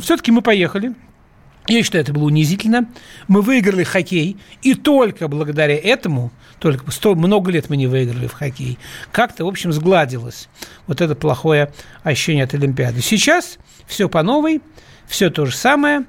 все-таки 0.00 0.32
мы 0.32 0.42
поехали, 0.42 0.94
Я 1.66 1.82
считаю, 1.82 2.02
это 2.02 2.12
было 2.12 2.24
унизительно. 2.24 2.86
Мы 3.26 3.40
выиграли 3.40 3.84
хоккей, 3.84 4.36
и 4.62 4.74
только 4.74 5.28
благодаря 5.28 5.74
этому, 5.74 6.30
только 6.58 6.90
сто, 6.90 7.14
много 7.14 7.50
лет 7.50 7.70
мы 7.70 7.76
не 7.76 7.86
выиграли 7.86 8.26
в 8.26 8.34
хоккей, 8.34 8.78
как-то, 9.12 9.46
в 9.46 9.48
общем, 9.48 9.72
сгладилось 9.72 10.48
вот 10.86 11.00
это 11.00 11.14
плохое 11.14 11.72
ощущение 12.02 12.44
от 12.44 12.52
Олимпиады. 12.52 13.00
Сейчас 13.00 13.58
все 13.86 14.10
по 14.10 14.22
новой, 14.22 14.60
все 15.06 15.30
то 15.30 15.46
же 15.46 15.56
самое. 15.56 16.04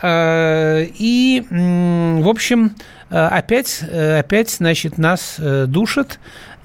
Э, 0.00 0.86
и, 0.98 1.44
в 1.50 2.28
общем, 2.28 2.74
э, 3.10 3.18
опять, 3.18 3.80
э, 3.82 4.20
опять, 4.20 4.50
значит, 4.50 4.96
нас 4.96 5.38
душат 5.38 6.18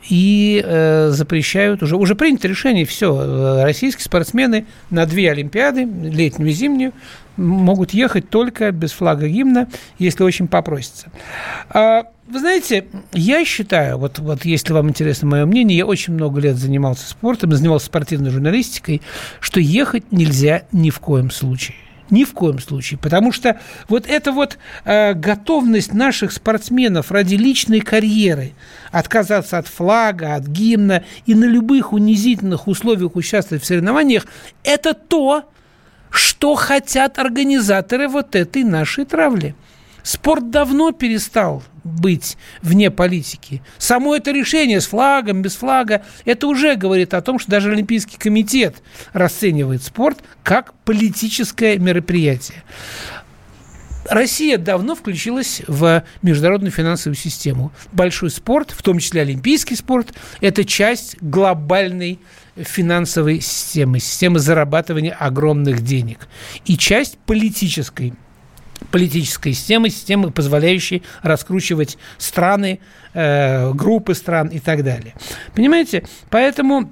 и 0.10 0.64
э, 0.66 1.10
запрещают 1.12 1.84
уже 1.84 1.96
уже 1.96 2.16
принято 2.16 2.48
решение 2.48 2.86
все 2.86 3.62
российские 3.64 4.04
спортсмены 4.04 4.66
на 4.90 5.06
две 5.06 5.32
олимпиады 5.32 5.84
летнюю 5.84 6.50
и 6.50 6.54
зимнюю 6.54 6.94
могут 7.38 7.92
ехать 7.92 8.30
только 8.30 8.72
без 8.72 8.92
флага 8.92 9.28
гимна 9.28 9.68
если 9.98 10.24
очень 10.24 10.48
попросится 10.48 11.12
а, 11.70 12.06
вы 12.28 12.40
знаете 12.40 12.88
я 13.14 13.44
считаю 13.46 13.98
вот 13.98 14.20
вот 14.20 14.46
если 14.46 14.74
вам 14.74 14.90
интересно 14.90 15.28
мое 15.28 15.46
мнение 15.46 15.78
я 15.78 15.86
очень 15.86 16.14
много 16.14 16.40
лет 16.40 16.58
занимался 16.58 17.10
спортом 17.10 17.52
занимался 17.52 17.88
спортивной 17.88 18.32
журналистикой 18.32 19.02
что 19.40 19.60
ехать 19.60 20.12
нельзя 20.12 20.64
ни 20.72 20.90
в 20.90 21.00
коем 21.00 21.32
случае 21.32 21.78
ни 22.12 22.26
в 22.26 22.34
коем 22.34 22.60
случае. 22.60 23.00
Потому 23.00 23.32
что 23.32 23.60
вот 23.88 24.06
эта 24.06 24.32
вот 24.32 24.60
э, 24.86 25.14
готовность 25.14 25.94
наших 25.94 26.32
спортсменов 26.32 27.12
ради 27.12 27.36
личной 27.36 27.80
карьеры 27.80 28.52
отказаться 28.92 29.58
от 29.58 29.68
флага, 29.68 30.36
от 30.36 30.46
гимна 30.46 31.04
и 31.26 31.34
на 31.34 31.46
любых 31.46 31.94
унизительных 31.94 32.68
условиях 32.68 33.16
участвовать 33.16 33.64
в 33.64 33.66
соревнованиях, 33.66 34.28
это 34.64 34.94
то, 34.94 35.46
что 36.12 36.56
хотят 36.56 37.18
организаторы 37.18 38.08
вот 38.08 38.36
этой 38.36 38.63
нашей 38.63 39.06
травли. 39.06 39.56
Спорт 40.03 40.50
давно 40.50 40.91
перестал 40.91 41.63
быть 41.84 42.38
вне 42.62 42.91
политики. 42.91 43.62
Само 43.77 44.15
это 44.15 44.32
решение 44.32 44.82
с 44.82 44.88
флагом, 44.88 45.41
без 45.41 45.56
флага, 45.56 46.03
это 46.25 46.48
уже 46.48 46.75
говорит 46.75 47.13
о 47.13 47.22
том, 47.22 47.39
что 47.39 47.51
даже 47.51 47.72
Олимпийский 47.72 48.18
комитет 48.18 48.82
расценивает 49.13 49.84
спорт 49.84 50.20
как 50.44 50.74
политическое 50.86 51.77
мероприятие. 51.77 52.63
Россия 54.10 54.58
давно 54.58 54.96
включилась 54.96 55.62
в 55.68 56.03
международную 56.22 56.72
финансовую 56.72 57.15
систему. 57.15 57.72
Большой 57.91 58.30
спорт, 58.32 58.72
в 58.72 58.82
том 58.82 59.00
числе 59.00 59.22
олимпийский 59.22 59.75
спорт, 59.75 60.13
это 60.41 60.65
часть 60.65 61.18
глобальной 61.22 62.20
финансовой 62.63 63.41
системы, 63.41 64.00
системы 64.00 64.39
зарабатывания 64.39 65.13
огромных 65.13 65.82
денег 65.82 66.27
и 66.65 66.77
часть 66.77 67.18
политической 67.20 68.13
политической 68.89 69.53
системы, 69.53 69.89
системы, 69.89 70.32
позволяющей 70.32 71.03
раскручивать 71.22 71.98
страны, 72.18 72.80
э, 73.13 73.72
группы 73.74 74.15
стран 74.15 74.48
и 74.48 74.60
так 74.60 74.84
далее. 74.84 75.13
Понимаете? 75.53 76.03
Поэтому 76.30 76.91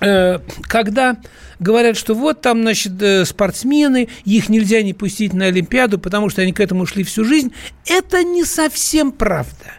э, 0.00 0.40
когда 0.62 1.16
говорят, 1.60 1.96
что 1.96 2.14
вот 2.14 2.40
там, 2.40 2.62
значит, 2.62 3.00
э, 3.00 3.24
спортсмены, 3.24 4.08
их 4.24 4.48
нельзя 4.48 4.82
не 4.82 4.94
пустить 4.94 5.32
на 5.32 5.46
Олимпиаду, 5.46 5.98
потому 5.98 6.28
что 6.28 6.42
они 6.42 6.52
к 6.52 6.60
этому 6.60 6.86
шли 6.86 7.04
всю 7.04 7.24
жизнь, 7.24 7.52
это 7.86 8.24
не 8.24 8.44
совсем 8.44 9.12
правда. 9.12 9.74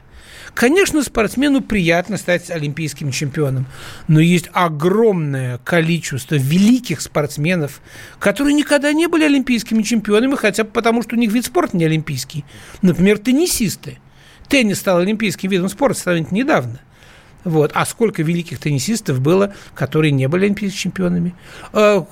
Конечно, 0.56 1.04
спортсмену 1.04 1.60
приятно 1.60 2.16
стать 2.16 2.50
олимпийским 2.50 3.12
чемпионом, 3.12 3.66
но 4.08 4.22
есть 4.22 4.50
огромное 4.54 5.58
количество 5.58 6.36
великих 6.36 7.02
спортсменов, 7.02 7.82
которые 8.20 8.54
никогда 8.54 8.94
не 8.94 9.08
были 9.08 9.26
олимпийскими 9.26 9.84
чемпионами, 9.84 10.36
хотя 10.36 10.64
бы 10.64 10.70
потому, 10.70 11.04
что 11.04 11.18
у 11.18 11.20
них 11.20 11.34
вид 11.34 11.46
спорта 11.46 11.76
не 11.76 11.84
олимпийский. 11.84 12.46
Например, 12.82 13.18
теннисисты. 13.18 13.98
Теннис 14.48 14.80
стал 14.80 15.00
олимпийским 15.00 15.50
видом 15.50 15.68
спорта 15.68 16.00
сравнительно 16.00 16.38
недавно. 16.38 16.80
Вот. 17.46 17.72
А 17.76 17.86
сколько 17.86 18.24
великих 18.24 18.60
теннисистов 18.60 19.22
было, 19.22 19.54
которые 19.76 20.12
не 20.12 20.28
были 20.28 20.46
олимпийскими 20.46 20.82
чемпионами? 20.82 21.36
Э, 21.74 22.04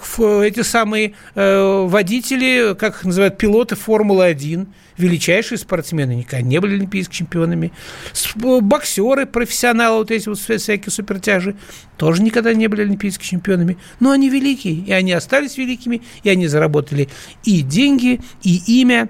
эти 0.46 0.62
самые 0.62 1.16
э, 1.36 1.86
водители, 1.88 2.76
как 2.76 2.98
их 2.98 3.04
называют, 3.04 3.38
пилоты 3.40 3.76
Формулы-1, 3.76 4.68
величайшие 4.96 5.58
спортсмены, 5.58 6.16
никогда 6.16 6.42
не 6.42 6.60
были 6.60 6.76
олимпийскими 6.76 7.16
чемпионами. 7.16 7.74
Боксеры, 8.36 9.26
профессионалы, 9.26 9.98
вот 9.98 10.12
эти 10.12 10.30
вот 10.30 10.38
всякие 10.38 10.92
супертяжи, 10.92 11.56
тоже 11.98 12.22
никогда 12.22 12.54
не 12.54 12.68
были 12.68 12.84
олимпийскими 12.84 13.26
чемпионами. 13.26 13.78
Но 14.00 14.12
они 14.12 14.30
великие, 14.30 14.76
и 14.76 14.92
они 14.92 15.14
остались 15.14 15.58
великими, 15.58 16.04
и 16.22 16.30
они 16.30 16.48
заработали 16.48 17.10
и 17.44 17.62
деньги, 17.62 18.22
и 18.44 18.82
имя, 18.82 19.10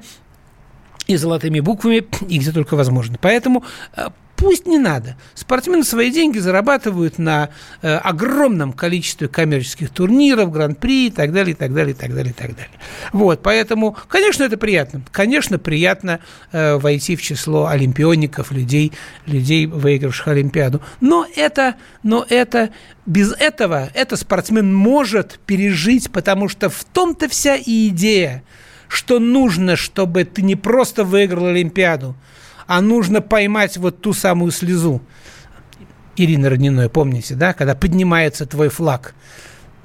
и 1.08 1.18
золотыми 1.18 1.60
буквами, 1.60 2.06
и 2.30 2.40
где 2.40 2.52
только 2.54 2.76
возможно. 2.76 3.18
Поэтому 3.22 3.66
э, 3.98 4.08
Пусть 4.44 4.68
не 4.68 4.78
надо. 4.78 5.16
Спортсмены 5.36 5.86
свои 5.86 6.12
деньги 6.12 6.38
зарабатывают 6.38 7.18
на 7.18 7.50
э, 7.82 7.96
огромном 7.96 8.74
количестве 8.74 9.30
коммерческих 9.30 9.90
турниров, 9.90 10.52
гран-при 10.52 11.08
и 11.08 11.12
так 11.12 11.32
далее, 11.32 11.54
и 11.54 11.56
так 11.56 11.74
далее, 11.74 11.94
и 11.94 11.98
так 11.98 12.14
далее, 12.14 12.32
и 12.32 12.34
так 12.34 12.54
далее. 12.54 12.78
Вот, 13.14 13.42
поэтому, 13.42 13.96
конечно, 14.10 14.44
это 14.44 14.58
приятно. 14.58 15.02
Конечно, 15.14 15.60
приятно 15.60 16.20
э, 16.52 16.76
войти 16.76 17.16
в 17.16 17.22
число 17.22 17.68
олимпиоников, 17.68 18.52
людей, 18.52 18.92
людей, 19.28 19.66
выигравших 19.66 20.28
Олимпиаду. 20.28 20.82
Но 21.00 21.26
это, 21.38 21.76
но 22.04 22.26
это 22.28 22.72
без 23.06 23.32
этого, 23.32 23.92
это 23.94 24.18
спортсмен 24.18 24.76
может 24.76 25.40
пережить, 25.46 26.12
потому 26.12 26.50
что 26.50 26.70
в 26.70 26.84
том-то 26.84 27.30
вся 27.30 27.56
и 27.56 27.88
идея, 27.88 28.44
что 28.90 29.20
нужно, 29.20 29.78
чтобы 29.78 30.26
ты 30.26 30.42
не 30.42 30.58
просто 30.58 31.06
выиграл 31.06 31.46
Олимпиаду, 31.46 32.18
а 32.68 32.82
нужно 32.82 33.22
поймать 33.22 33.78
вот 33.78 34.02
ту 34.02 34.14
самую 34.14 34.52
слезу. 34.52 35.02
Ирина 36.16 36.50
Родниной, 36.50 36.90
помните, 36.90 37.36
да, 37.36 37.54
когда 37.54 37.76
поднимается 37.76 38.46
твой 38.46 38.70
флаг 38.70 39.16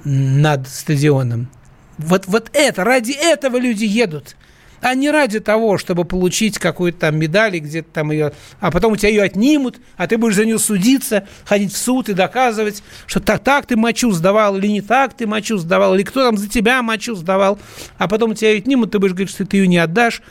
над 0.03 0.67
стадионом. 0.67 1.49
Вот, 1.97 2.27
вот 2.27 2.49
это, 2.53 2.83
ради 2.83 3.11
этого 3.11 3.57
люди 3.57 3.85
едут 3.85 4.35
а 4.81 4.93
не 4.95 5.11
ради 5.11 5.39
того, 5.39 5.77
чтобы 5.77 6.05
получить 6.05 6.57
какую-то 6.57 6.99
там 6.99 7.17
медаль, 7.17 7.57
где-то 7.59 7.89
там 7.91 8.11
ее, 8.11 8.33
а 8.59 8.71
потом 8.71 8.93
у 8.93 8.95
тебя 8.95 9.09
ее 9.09 9.23
отнимут, 9.23 9.79
а 9.97 10.07
ты 10.07 10.17
будешь 10.17 10.35
за 10.35 10.45
нее 10.45 10.59
судиться, 10.59 11.27
ходить 11.45 11.73
в 11.73 11.77
суд 11.77 12.09
и 12.09 12.13
доказывать, 12.13 12.83
что 13.05 13.19
так, 13.19 13.43
так 13.43 13.65
ты 13.65 13.75
мочу 13.75 14.11
сдавал, 14.11 14.57
или 14.57 14.67
не 14.67 14.81
так 14.81 15.13
ты 15.13 15.27
мочу 15.27 15.57
сдавал, 15.57 15.95
или 15.95 16.03
кто 16.03 16.23
там 16.23 16.37
за 16.37 16.47
тебя 16.47 16.81
мочу 16.81 17.15
сдавал, 17.15 17.59
а 17.97 18.07
потом 18.07 18.31
у 18.31 18.33
тебя 18.33 18.51
ее 18.51 18.59
отнимут, 18.59 18.91
ты 18.91 18.99
будешь 18.99 19.13
говорить, 19.13 19.31
что 19.31 19.45
ты 19.45 19.57
ее 19.57 19.67
не 19.67 19.77
отдашь. 19.77 20.21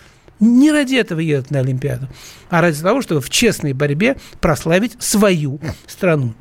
Не 0.41 0.71
ради 0.71 0.95
этого 0.95 1.21
едут 1.21 1.51
на 1.51 1.61
Олимпиаду, 1.61 2.09
а 2.49 2.61
ради 2.61 2.81
того, 2.81 3.03
чтобы 3.03 3.21
в 3.21 3.31
честной 3.31 3.73
борьбе 3.73 4.17
прославить 4.41 4.97
свою 5.03 5.61
страну. 5.87 6.35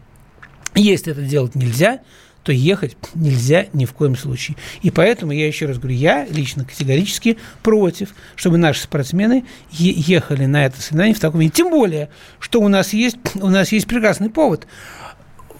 Если 0.76 1.12
это 1.12 1.24
делать 1.24 1.56
нельзя, 1.56 2.02
то 2.44 2.54
ехать 2.54 2.96
нельзя 3.14 3.66
ни 3.74 3.84
в 3.84 3.92
коем 3.92 4.16
случае. 4.16 4.56
И 4.82 4.90
поэтому 4.90 5.34
я 5.34 5.48
еще 5.48 5.66
раз 5.66 5.80
говорю, 5.80 5.98
я 5.98 6.26
лично 6.28 6.64
категорически 6.64 7.38
против, 7.62 8.16
чтобы 8.36 8.58
наши 8.58 8.84
спортсмены 8.84 9.44
ехали 9.72 10.46
на 10.46 10.66
это 10.66 10.82
соревнование 10.82 11.16
в 11.16 11.20
таком 11.20 11.42
виде. 11.42 11.52
Тем 11.52 11.72
более, 11.72 12.10
что 12.40 12.62
у 12.62 12.70
нас 12.70 12.94
есть, 12.94 13.18
у 13.36 13.50
нас 13.50 13.74
есть 13.74 13.88
прекрасный 13.88 14.30
повод. 14.30 14.66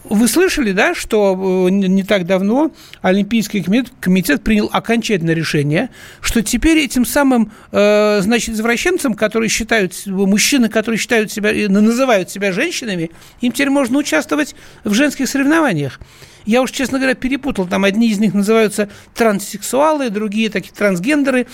Вы 0.10 0.28
слышали, 0.28 0.72
да, 0.72 0.96
что 0.96 1.68
э, 1.68 1.72
не 1.72 2.04
так 2.04 2.26
давно 2.26 2.72
Олимпийский 3.02 3.62
комитет, 3.62 3.94
комитет 4.00 4.44
принял 4.44 4.70
окончательное 4.72 5.34
решение, 5.34 5.90
что 6.22 6.42
теперь 6.42 6.78
этим 6.80 7.06
самым, 7.06 7.52
э, 7.72 8.20
значит, 8.22 8.56
извращенцам, 8.56 9.16
которые 9.16 9.50
считают, 9.50 9.94
мужчины, 10.06 10.70
которые 10.70 10.98
считают 10.98 11.32
себя, 11.32 11.52
называют 11.70 12.30
себя 12.30 12.52
женщинами, 12.54 13.12
им 13.42 13.52
теперь 13.52 13.70
можно 13.70 13.98
участвовать 13.98 14.56
в 14.84 14.94
женских 14.94 15.28
соревнованиях. 15.28 16.00
Я 16.46 16.62
уж, 16.62 16.72
честно 16.72 16.98
говоря, 16.98 17.14
перепутал. 17.14 17.68
Там 17.68 17.84
одни 17.84 18.10
из 18.10 18.20
них 18.20 18.34
называются 18.34 18.90
транссексуалы, 19.14 20.10
другие 20.10 20.50
такие 20.50 20.74
трансгендеры. 20.74 21.48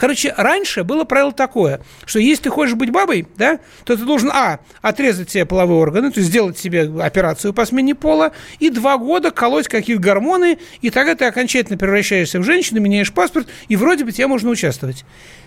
Короче, 0.00 0.32
раньше 0.34 0.82
было 0.82 1.04
правило 1.04 1.30
такое, 1.30 1.82
что 2.06 2.20
если 2.20 2.44
ты 2.44 2.50
хочешь 2.50 2.74
быть 2.74 2.90
бабой, 2.90 3.28
да, 3.36 3.60
то 3.84 3.94
ты 3.98 4.02
должен, 4.06 4.30
а, 4.30 4.60
отрезать 4.80 5.28
себе 5.30 5.44
половые 5.44 5.78
органы, 5.78 6.10
то 6.10 6.20
есть 6.20 6.30
сделать 6.30 6.56
себе 6.56 6.90
операцию 7.02 7.52
по 7.52 7.66
смене 7.66 7.94
пола, 7.94 8.32
и 8.60 8.70
два 8.70 8.96
года 8.96 9.30
колоть 9.30 9.68
какие-то 9.68 10.00
гормоны, 10.00 10.58
и 10.80 10.88
тогда 10.88 11.16
ты 11.16 11.26
окончательно 11.26 11.76
превращаешься 11.76 12.40
в 12.40 12.44
женщину, 12.44 12.80
меняешь 12.80 13.12
паспорт, 13.12 13.48
и 13.68 13.76
вроде 13.76 14.06
бы 14.06 14.12
тебе 14.12 14.26
можно 14.26 14.48
участвовать 14.48 15.04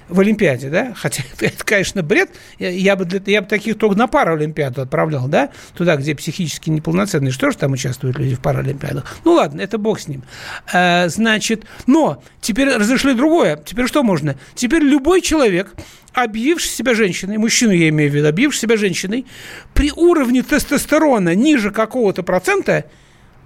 в 0.10 0.20
Олимпиаде, 0.20 0.70
да, 0.70 0.94
хотя 0.96 1.24
это, 1.40 1.64
конечно, 1.64 2.04
бред, 2.04 2.30
я 2.60 2.96
бы, 2.96 3.06
для, 3.06 3.22
я 3.26 3.42
бы 3.42 3.48
таких 3.48 3.78
только 3.78 3.98
на 3.98 4.08
Паралимпиаду 4.08 4.82
отправлял, 4.82 5.28
да, 5.28 5.50
туда, 5.76 5.96
где 5.96 6.16
психически 6.16 6.70
неполноценные, 6.70 7.32
что 7.32 7.52
же 7.52 7.58
там 7.58 7.72
участвуют 7.74 8.18
люди 8.18 8.36
в 8.36 8.40
Паралимпиадах? 8.40 9.18
Ну, 9.26 9.34
ладно, 9.34 9.62
это 9.62 9.78
бог 9.78 10.00
с 10.00 10.08
ним. 10.08 10.24
А, 10.72 11.08
значит, 11.10 11.66
но 11.88 12.24
теперь 12.42 12.70
разрешили 12.70 13.14
другое, 13.14 13.62
теперь 13.64 13.88
что 13.88 14.04
можно? 14.04 14.36
Теперь 14.56 14.84
любой 14.84 15.22
человек, 15.22 15.74
объявивший 16.14 16.70
себя 16.70 16.94
женщиной, 16.94 17.38
мужчину 17.38 17.74
я 17.74 17.90
имею 17.90 18.12
в 18.12 18.14
виду, 18.14 18.28
объявивший 18.28 18.62
себя 18.62 18.78
женщиной, 18.78 19.26
при 19.74 19.92
уровне 19.92 20.44
тестостерона 20.44 21.36
ниже 21.36 21.72
какого-то 21.72 22.24
процента, 22.24 22.86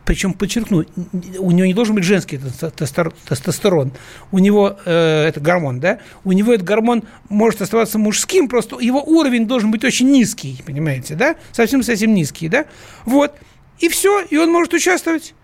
причем, 0.08 0.34
подчеркну, 0.34 0.86
у 1.38 1.52
него 1.52 1.66
не 1.66 1.74
должен 1.74 1.94
быть 1.94 2.06
женский 2.06 2.40
тестостерон. 2.40 3.92
У 4.32 4.40
него, 4.40 4.80
э, 4.86 5.26
это 5.28 5.42
гормон, 5.42 5.82
да, 5.82 6.00
у 6.24 6.32
него 6.32 6.54
этот 6.54 6.66
гормон 6.66 7.04
может 7.28 7.62
оставаться 7.62 8.00
мужским, 8.00 8.48
просто 8.48 8.80
его 8.80 9.04
уровень 9.04 9.48
должен 9.48 9.70
быть 9.70 9.84
очень 9.84 10.10
низкий, 10.10 10.64
понимаете, 10.66 11.16
да, 11.16 11.36
совсем-совсем 11.52 12.14
низкий, 12.14 12.48
да, 12.48 12.68
вот, 13.04 13.36
и 13.80 13.90
все, 13.90 14.22
и 14.22 14.38
он 14.38 14.50
может 14.50 14.74
участвовать. 14.74 15.36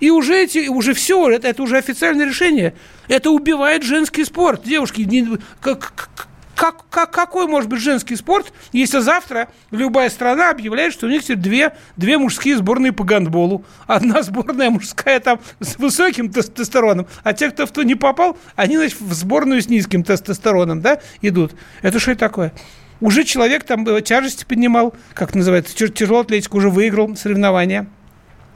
И 0.00 0.10
уже, 0.10 0.34
эти, 0.34 0.66
уже 0.66 0.94
все, 0.94 1.30
это, 1.30 1.46
это 1.46 1.62
уже 1.62 1.78
официальное 1.78 2.26
решение. 2.26 2.74
Это 3.06 3.30
убивает 3.30 3.84
женский 3.84 4.24
спорт. 4.24 4.64
Девушки, 4.64 5.02
не, 5.02 5.38
как, 5.60 6.28
как, 6.54 6.84
как, 6.90 7.10
какой 7.10 7.46
может 7.46 7.68
быть 7.68 7.80
женский 7.80 8.16
спорт, 8.16 8.52
если 8.72 9.00
завтра 9.00 9.48
любая 9.70 10.10
страна 10.10 10.50
объявляет, 10.50 10.92
что 10.92 11.06
у 11.06 11.10
них 11.10 11.22
две, 11.40 11.74
две 11.96 12.18
мужские 12.18 12.56
сборные 12.56 12.92
по 12.92 13.04
гандболу. 13.04 13.64
Одна 13.86 14.22
сборная 14.22 14.70
мужская 14.70 15.20
там 15.20 15.40
с 15.60 15.78
высоким 15.78 16.30
тестостероном, 16.30 17.06
а 17.22 17.32
те, 17.32 17.50
кто 17.50 17.66
в 17.66 17.70
то 17.70 17.82
не 17.82 17.94
попал, 17.94 18.36
они, 18.56 18.76
значит, 18.76 19.00
в 19.00 19.12
сборную 19.12 19.62
с 19.62 19.68
низким 19.68 20.04
тестостероном, 20.04 20.80
да, 20.80 21.00
идут. 21.20 21.52
Это 21.80 21.98
что 21.98 22.14
такое? 22.14 22.52
Уже 23.00 23.24
человек 23.24 23.64
там 23.64 23.86
э, 23.88 24.00
тяжести 24.00 24.44
поднимал, 24.44 24.94
как 25.14 25.34
называется, 25.34 25.74
тяжелую 25.74 26.22
атлетику, 26.22 26.58
уже 26.58 26.70
выиграл 26.70 27.16
соревнования 27.16 27.88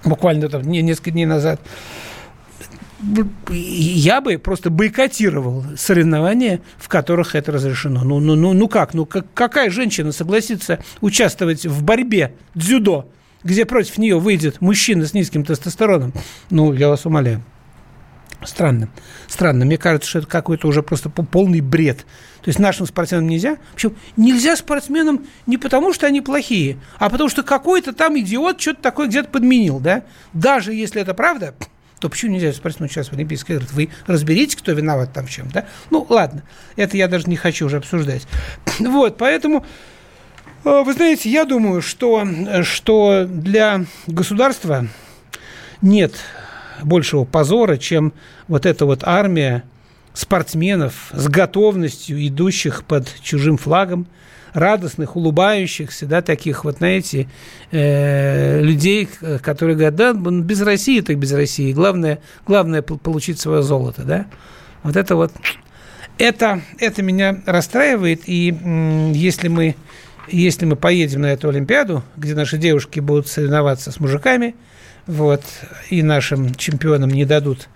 буквально 0.05 0.49
там 0.49 0.63
несколько 0.63 1.11
дней 1.11 1.27
назад 1.27 1.61
я 3.51 4.21
бы 4.21 4.39
просто 4.39 4.71
бойкотировал 4.71 5.65
соревнования, 5.77 6.61
в 6.79 6.89
которых 6.89 7.35
это 7.35 7.53
разрешено. 7.53 8.05
Ну, 8.05 8.21
ну, 8.21 8.35
ну, 8.35 8.53
ну 8.53 8.69
как? 8.69 8.95
Ну, 8.95 9.05
как, 9.07 9.27
какая 9.35 9.71
женщина 9.71 10.13
согласится 10.13 10.83
участвовать 11.01 11.67
в 11.67 11.83
борьбе 11.83 12.35
дзюдо, 12.55 13.11
где 13.45 13.65
против 13.67 13.99
нее 13.99 14.19
выйдет 14.19 14.61
мужчина 14.61 15.07
с 15.07 15.15
низким 15.15 15.45
тестостероном? 15.45 16.13
Ну, 16.51 16.73
я 16.73 16.89
вас 16.89 17.05
умоляю. 17.05 17.43
Странно. 18.45 18.89
Странно. 19.29 19.65
Мне 19.65 19.79
кажется, 19.79 20.09
что 20.09 20.19
это 20.21 20.29
какой-то 20.29 20.69
уже 20.69 20.83
просто 20.83 21.11
полный 21.11 21.61
бред. 21.61 21.99
То 22.43 22.49
есть 22.49 22.59
нашим 22.59 22.87
спортсменам 22.87 23.29
нельзя. 23.29 23.59
Причем 23.75 23.97
нельзя 24.17 24.57
спортсменам 24.57 25.27
не 25.47 25.59
потому, 25.59 25.93
что 25.93 26.07
они 26.07 26.21
плохие, 26.21 26.79
а 26.99 27.11
потому 27.11 27.29
что 27.29 27.43
какой-то 27.43 27.93
там 27.93 28.19
идиот 28.19 28.61
что-то 28.61 28.83
такое 28.83 29.09
где-то 29.09 29.31
подменил, 29.31 29.81
да? 29.81 30.05
Даже 30.33 30.73
если 30.73 31.03
это 31.03 31.13
правда, 31.15 31.55
то 32.01 32.09
почему 32.09 32.33
нельзя 32.33 32.53
спортсмену 32.53 32.89
сейчас 32.89 33.09
в 33.09 33.13
Олимпийских 33.15 33.57
играх? 33.57 33.73
Вы 33.73 33.91
разберите, 34.07 34.57
кто 34.57 34.73
виноват 34.73 35.13
там 35.13 35.27
в 35.27 35.31
чем, 35.31 35.49
да? 35.51 35.67
Ну, 35.91 36.07
ладно, 36.09 36.43
это 36.77 36.97
я 36.97 37.09
даже 37.09 37.29
не 37.29 37.37
хочу 37.37 37.67
уже 37.67 37.79
обсуждать. 37.79 38.27
Вот, 38.79 39.17
поэтому, 39.17 39.65
э, 40.65 40.83
вы 40.85 40.93
знаете, 40.93 41.31
я 41.31 41.45
думаю, 41.45 41.81
что, 41.81 42.27
что 42.63 43.25
для 43.27 43.87
государства 44.07 44.87
нет 45.81 46.15
большего 46.83 47.25
позора, 47.25 47.77
чем 47.79 48.13
вот 48.49 48.67
эта 48.67 48.85
вот 48.85 49.01
армия 49.03 49.65
спортсменов 50.13 51.11
с 51.13 51.29
готовностью 51.29 52.27
идущих 52.27 52.85
под 52.85 53.09
чужим 53.23 53.57
флагом, 53.57 54.07
радостных, 54.57 55.17
улыбающихся, 55.17 56.07
да, 56.07 56.23
таких 56.23 56.65
вот, 56.65 56.79
знаете, 56.79 57.29
э, 57.71 58.63
людей, 58.63 59.07
которые 59.43 59.77
говорят, 59.77 59.95
да, 59.95 60.13
без 60.15 60.63
России, 60.63 61.03
так 61.03 61.19
без 61.19 61.33
России. 61.33 61.73
Главное, 61.73 62.21
главное 62.47 62.81
получить 62.81 63.39
свое 63.39 63.63
золото, 63.63 64.03
да. 64.03 64.27
Вот 64.83 64.97
это 64.97 65.15
вот, 65.15 65.31
это, 66.17 66.63
это 66.79 67.03
меня 67.03 67.43
расстраивает, 67.45 68.23
и 68.27 68.57
если 69.15 69.49
мы, 69.49 69.77
если 70.27 70.65
мы 70.65 70.77
поедем 70.77 71.21
на 71.21 71.33
эту 71.33 71.51
Олимпиаду, 71.51 72.03
где 72.17 72.35
наши 72.35 72.57
девушки 72.57 73.01
будут 73.01 73.29
соревноваться 73.29 73.93
с 73.93 74.01
мужиками, 74.01 74.57
вот, 75.07 75.43
и 75.91 76.03
нашим 76.03 76.55
чемпионам 76.55 77.11
не 77.11 77.27
дадут, 77.27 77.69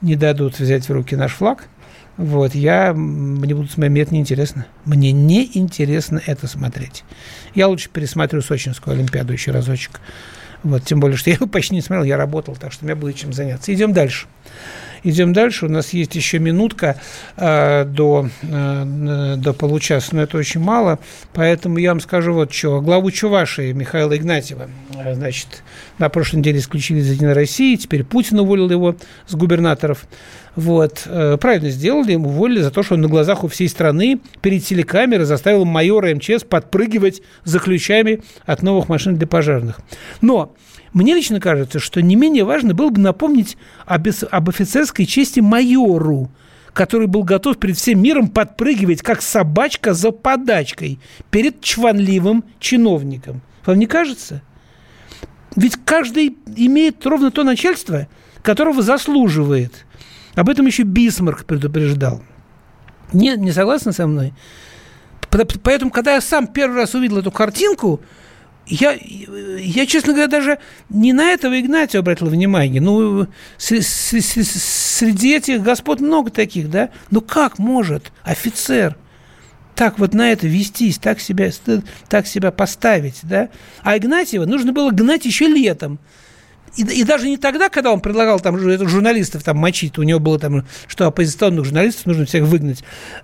не 0.00 0.16
дадут 0.16 0.58
взять 0.58 0.88
в 0.88 0.92
руки 0.92 1.14
наш 1.14 1.34
флаг– 1.34 1.68
вот, 2.16 2.54
я, 2.54 2.92
мне 2.92 3.54
буду 3.54 3.68
смотреть, 3.68 3.90
мне 3.90 4.02
это 4.02 4.14
неинтересно. 4.14 4.66
Мне 4.84 5.12
не 5.12 5.50
интересно 5.54 6.20
это 6.26 6.46
смотреть. 6.46 7.04
Я 7.54 7.68
лучше 7.68 7.88
пересмотрю 7.88 8.42
Сочинскую 8.42 8.94
Олимпиаду 8.94 9.32
еще 9.32 9.50
разочек. 9.50 10.00
Вот, 10.62 10.84
тем 10.84 11.00
более, 11.00 11.16
что 11.16 11.30
я 11.30 11.36
его 11.36 11.46
почти 11.46 11.74
не 11.74 11.80
смотрел, 11.80 12.04
я 12.04 12.16
работал, 12.16 12.54
так 12.56 12.72
что 12.72 12.84
у 12.84 12.86
меня 12.86 12.96
будет 12.96 13.16
чем 13.16 13.32
заняться. 13.32 13.72
Идем 13.72 13.92
дальше. 13.92 14.26
Идем 15.04 15.32
дальше. 15.32 15.66
У 15.66 15.68
нас 15.68 15.92
есть 15.92 16.14
еще 16.14 16.38
минутка 16.38 16.96
э, 17.36 17.84
до, 17.84 18.28
э, 18.42 19.34
до 19.36 19.52
получаса, 19.52 20.14
но 20.14 20.22
это 20.22 20.38
очень 20.38 20.60
мало. 20.60 21.00
Поэтому 21.32 21.78
я 21.78 21.90
вам 21.90 22.00
скажу 22.00 22.32
вот 22.32 22.52
что. 22.52 22.80
Главу 22.80 23.10
Чувашии 23.10 23.72
Михаила 23.72 24.16
Игнатьева, 24.16 24.68
э, 24.90 24.91
значит, 25.12 25.62
на 25.98 26.08
прошлой 26.08 26.38
неделе 26.38 26.58
исключили 26.58 27.00
из 27.00 27.10
Единой 27.10 27.32
России, 27.32 27.76
теперь 27.76 28.04
Путин 28.04 28.40
уволил 28.40 28.70
его 28.70 28.96
с 29.26 29.34
губернаторов. 29.34 30.06
Вот. 30.54 31.02
Э, 31.06 31.36
правильно 31.40 31.70
сделали, 31.70 32.12
ему 32.12 32.28
уволили 32.28 32.60
за 32.60 32.70
то, 32.70 32.82
что 32.82 32.94
он 32.94 33.00
на 33.00 33.08
глазах 33.08 33.44
у 33.44 33.48
всей 33.48 33.68
страны 33.68 34.20
перед 34.40 34.64
телекамерой 34.64 35.24
заставил 35.24 35.64
майора 35.64 36.14
МЧС 36.14 36.44
подпрыгивать 36.44 37.22
за 37.44 37.58
ключами 37.58 38.20
от 38.44 38.62
новых 38.62 38.88
машин 38.88 39.16
для 39.16 39.26
пожарных. 39.26 39.80
Но 40.20 40.54
мне 40.92 41.14
лично 41.14 41.40
кажется, 41.40 41.78
что 41.78 42.02
не 42.02 42.16
менее 42.16 42.44
важно 42.44 42.74
было 42.74 42.90
бы 42.90 43.00
напомнить 43.00 43.56
об, 43.86 44.06
об 44.30 44.48
офицерской 44.48 45.06
чести 45.06 45.40
майору, 45.40 46.30
который 46.74 47.06
был 47.06 47.22
готов 47.22 47.58
перед 47.58 47.76
всем 47.76 48.02
миром 48.02 48.28
подпрыгивать, 48.28 49.02
как 49.02 49.22
собачка 49.22 49.94
за 49.94 50.10
подачкой, 50.10 50.98
перед 51.30 51.60
чванливым 51.62 52.44
чиновником. 52.58 53.40
Вам 53.64 53.78
не 53.78 53.86
кажется? 53.86 54.42
Ведь 55.56 55.76
каждый 55.84 56.36
имеет 56.56 57.04
ровно 57.06 57.30
то 57.30 57.44
начальство, 57.44 58.08
которого 58.42 58.82
заслуживает. 58.82 59.86
Об 60.34 60.48
этом 60.48 60.66
еще 60.66 60.82
Бисмарк 60.82 61.44
предупреждал. 61.44 62.22
Не, 63.12 63.36
не 63.36 63.52
согласны 63.52 63.92
со 63.92 64.06
мной? 64.06 64.32
Поэтому, 65.62 65.90
когда 65.90 66.14
я 66.14 66.20
сам 66.20 66.46
первый 66.46 66.76
раз 66.76 66.94
увидел 66.94 67.18
эту 67.18 67.30
картинку, 67.30 68.00
я, 68.66 68.92
я, 68.92 69.86
честно 69.86 70.12
говоря, 70.12 70.28
даже 70.28 70.58
не 70.88 71.12
на 71.12 71.30
этого 71.32 71.58
Игнатия 71.58 71.98
обратил 71.98 72.28
внимание. 72.28 72.80
Ну, 72.80 73.26
среди 73.58 75.34
этих 75.34 75.62
господ 75.62 76.00
много 76.00 76.30
таких, 76.30 76.70
да? 76.70 76.90
Ну, 77.10 77.20
как 77.20 77.58
может 77.58 78.12
офицер 78.22 78.96
так 79.74 79.98
вот 79.98 80.14
на 80.14 80.32
это 80.32 80.46
вестись, 80.46 80.98
так 80.98 81.20
себя, 81.20 81.50
так 82.08 82.26
себя 82.26 82.50
поставить, 82.50 83.20
да? 83.22 83.48
А 83.82 83.96
Игнатьева 83.96 84.44
нужно 84.44 84.72
было 84.72 84.90
гнать 84.90 85.24
еще 85.24 85.46
летом. 85.46 85.98
И, 86.76 86.82
и 86.82 87.04
даже 87.04 87.28
не 87.28 87.36
тогда, 87.36 87.68
когда 87.68 87.92
он 87.92 88.00
предлагал 88.00 88.40
там 88.40 88.58
журналистов 88.58 89.42
там 89.42 89.58
мочить, 89.58 89.98
у 89.98 90.02
него 90.02 90.20
было 90.20 90.38
там, 90.38 90.64
что 90.86 91.06
оппозиционных 91.06 91.64
журналистов 91.66 92.06
нужно 92.06 92.24
всех 92.24 92.44
выгнать. 92.44 92.82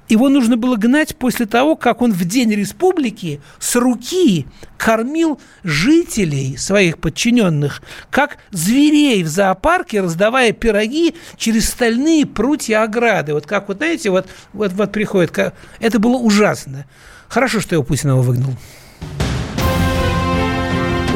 Его 0.08 0.28
нужно 0.28 0.56
было 0.56 0.76
гнать 0.76 1.16
после 1.16 1.46
того, 1.46 1.74
как 1.74 2.02
он 2.02 2.12
в 2.12 2.24
День 2.24 2.52
Республики 2.54 3.40
с 3.58 3.76
руки 3.76 4.46
кормил 4.76 5.40
жителей 5.64 6.56
своих 6.56 6.98
подчиненных, 6.98 7.82
как 8.10 8.38
зверей 8.50 9.22
в 9.22 9.28
зоопарке, 9.28 10.02
раздавая 10.02 10.52
пироги 10.52 11.14
через 11.36 11.68
стальные 11.70 12.26
прутья 12.26 12.82
ограды. 12.82 13.32
Вот 13.32 13.46
как, 13.46 13.68
вот 13.68 13.78
знаете, 13.78 14.10
вот, 14.10 14.28
вот, 14.52 14.72
вот 14.72 14.92
приходит... 14.92 15.36
Это 15.80 15.98
было 15.98 16.16
ужасно. 16.16 16.86
Хорошо, 17.28 17.60
что 17.60 17.74
его 17.74 17.84
Путин 17.84 18.10
его 18.10 18.22
выгнал. 18.22 18.54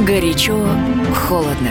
Горячо, 0.07 0.59
холодно. 1.15 1.71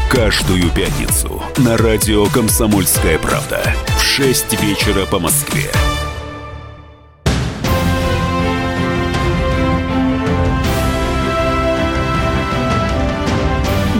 Каждую 0.13 0.69
пятницу 0.71 1.41
на 1.59 1.77
радио 1.77 2.25
«Комсомольская 2.25 3.17
правда» 3.17 3.63
в 3.97 4.01
6 4.01 4.61
вечера 4.61 5.05
по 5.05 5.19
Москве. 5.19 5.71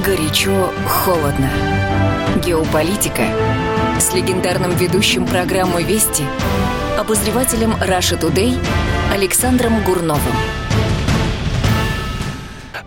Горячо, 0.06 0.74
холодно. 0.86 1.50
Геополитика 2.46 3.24
с 3.98 4.14
легендарным 4.14 4.76
ведущим 4.76 5.26
программы 5.26 5.82
«Вести» 5.84 6.26
обозревателем 7.00 7.74
Раша 7.80 8.18
Тудей 8.18 8.60
Александром 9.14 9.82
Гурновым. 9.86 10.36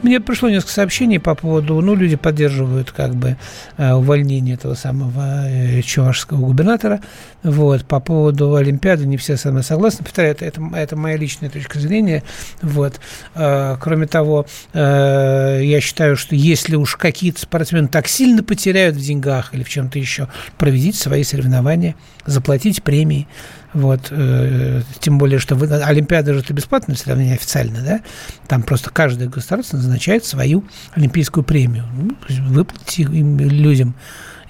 Мне 0.02 0.20
пришло 0.20 0.48
несколько 0.48 0.72
сообщений 0.72 1.18
по 1.18 1.34
поводу, 1.34 1.80
ну, 1.80 1.94
люди 1.94 2.16
поддерживают 2.16 2.90
как 2.90 3.14
бы 3.14 3.36
э, 3.76 3.92
увольнение 3.92 4.54
этого 4.54 4.74
самого 4.74 5.48
э, 5.48 5.82
чувашского 5.82 6.38
губернатора, 6.38 7.00
вот, 7.42 7.84
по 7.84 8.00
поводу 8.00 8.54
Олимпиады 8.54 9.06
не 9.06 9.16
все 9.16 9.36
со 9.36 9.50
мной 9.50 9.62
согласны, 9.62 10.04
повторяю, 10.04 10.34
это, 10.34 10.44
это, 10.44 10.60
это 10.74 10.96
моя 10.96 11.16
личная 11.16 11.50
точка 11.50 11.78
зрения, 11.78 12.22
вот, 12.62 13.00
э, 13.34 13.76
кроме 13.80 14.06
того, 14.06 14.46
я 14.74 15.80
считаю, 15.80 16.16
что 16.16 16.34
если 16.34 16.76
уж 16.76 16.96
какие-то 16.96 17.40
спортсмены 17.40 17.88
так 17.88 18.08
сильно 18.08 18.42
потеряют 18.42 18.96
в 18.96 19.00
деньгах 19.00 19.54
или 19.54 19.62
в 19.62 19.68
чем-то 19.68 19.98
еще, 19.98 20.28
проведите 20.58 20.98
свои 20.98 21.24
соревнования, 21.24 21.94
заплатите 22.26 22.82
премии, 22.82 23.26
вот, 23.72 24.08
э, 24.10 24.82
тем 25.00 25.18
более, 25.18 25.38
что 25.38 25.56
вы, 25.56 25.66
Олимпиада 25.66 26.32
же 26.32 26.40
это 26.40 26.54
бесплатное 26.54 26.96
сравнение 26.96 27.34
официально, 27.34 27.80
да? 27.82 28.00
Там 28.46 28.62
просто 28.62 28.90
каждое 28.90 29.28
государство 29.28 29.76
назначает 29.76 30.24
свою 30.24 30.64
олимпийскую 30.92 31.42
премию. 31.42 31.84
Ну, 31.96 32.16
выплатите 32.48 33.02
им 33.02 33.38
людям 33.38 33.96